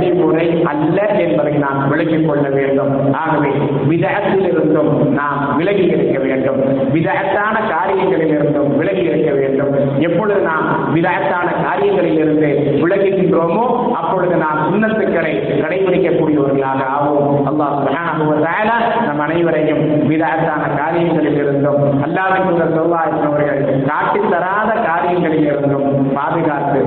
வழிமுறை 0.00 0.44
அல்ல 0.64 0.98
என்பதை 1.24 1.52
நாம் 1.54 1.88
விளக்கிக் 1.88 2.26
கொள்ள 2.28 2.46
வேண்டும். 2.48 2.92
ஆகவே 3.14 3.50
விதத்தில் 3.88 4.46
இருந்தும் 4.50 4.92
நாம் 5.12 5.40
விலகி 5.56 5.84
இருக்க 5.94 6.18
வேண்டும். 6.18 6.60
விதத்தான 6.94 7.56
காரியங்களில் 7.72 8.32
இருந்தும் 8.36 8.70
விலகி 8.76 9.02
இருக்க 9.02 9.30
வேண்டும். 9.30 9.72
எப்பொழுது 9.98 10.40
நாம் 10.40 10.66
விதத்தான 10.94 11.48
காரியங்களில் 11.64 12.18
இருந்து 12.18 12.50
விலகுகின்றோமோ 12.82 13.64
அப்பொழுது 13.92 14.36
நாம் 14.36 14.60
சுண்ணத்துக்களை 14.70 15.32
கடைபிடிக்கக்கூடியவர்களாக 15.62 16.80
ஆவோம். 16.96 17.28
அல்லாஹ் 17.50 17.76
சுப்ஹானஹு 18.20 18.88
நம் 19.06 19.22
அனைவரையும் 19.26 19.84
விதத்தான 20.10 20.62
காரியங்களில் 20.76 21.38
இருந்தும் 21.42 21.82
அல்லாஹ்வின் 22.06 22.48
தூதர் 22.48 22.74
ஸல்லல்லாஹு 22.76 23.22
அவர்கள் 23.28 23.60
காட்டித் 23.88 24.30
தராத 24.32 24.70
காரியங்களில் 24.88 25.46
இருந்தும் 25.52 25.88
பாதுகாத்து 26.14 26.82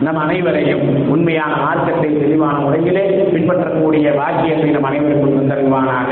நம் 0.00 0.20
அனைவரையும் 0.24 0.82
உண்மையான 1.08 1.52
மார்க்கத்தை 1.62 2.10
தெளிவான 2.14 2.56
முறையிலே 2.58 3.04
பின்பற்றக்கூடிய 3.32 4.12
பாக்கியத்தை 4.18 4.68
நம் 4.70 4.88
அனைவருக்கும் 4.90 5.38
தந்தருவானாக 5.38 6.10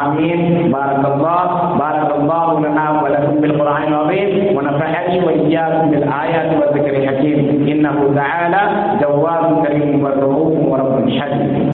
ஆமீன் 0.00 0.44
பாரக்கல்லா 0.74 1.36
பாரக்கல்லா 1.80 2.40
لنا 2.62 3.02
ولكم 3.02 3.34
بالقرآن 3.36 3.82
العظيم 3.84 4.28
ونفعني 4.56 5.14
وإياكم 5.26 5.90
بالآيات 5.90 6.48
والذكر 6.52 6.92
الحكيم 6.92 7.38
إنه 7.68 7.96
تعالى 8.14 8.62
جواد 9.02 9.44
كريم 9.64 10.02
ورؤوف 10.02 10.52
ورب 10.70 10.94
حليم 11.10 11.50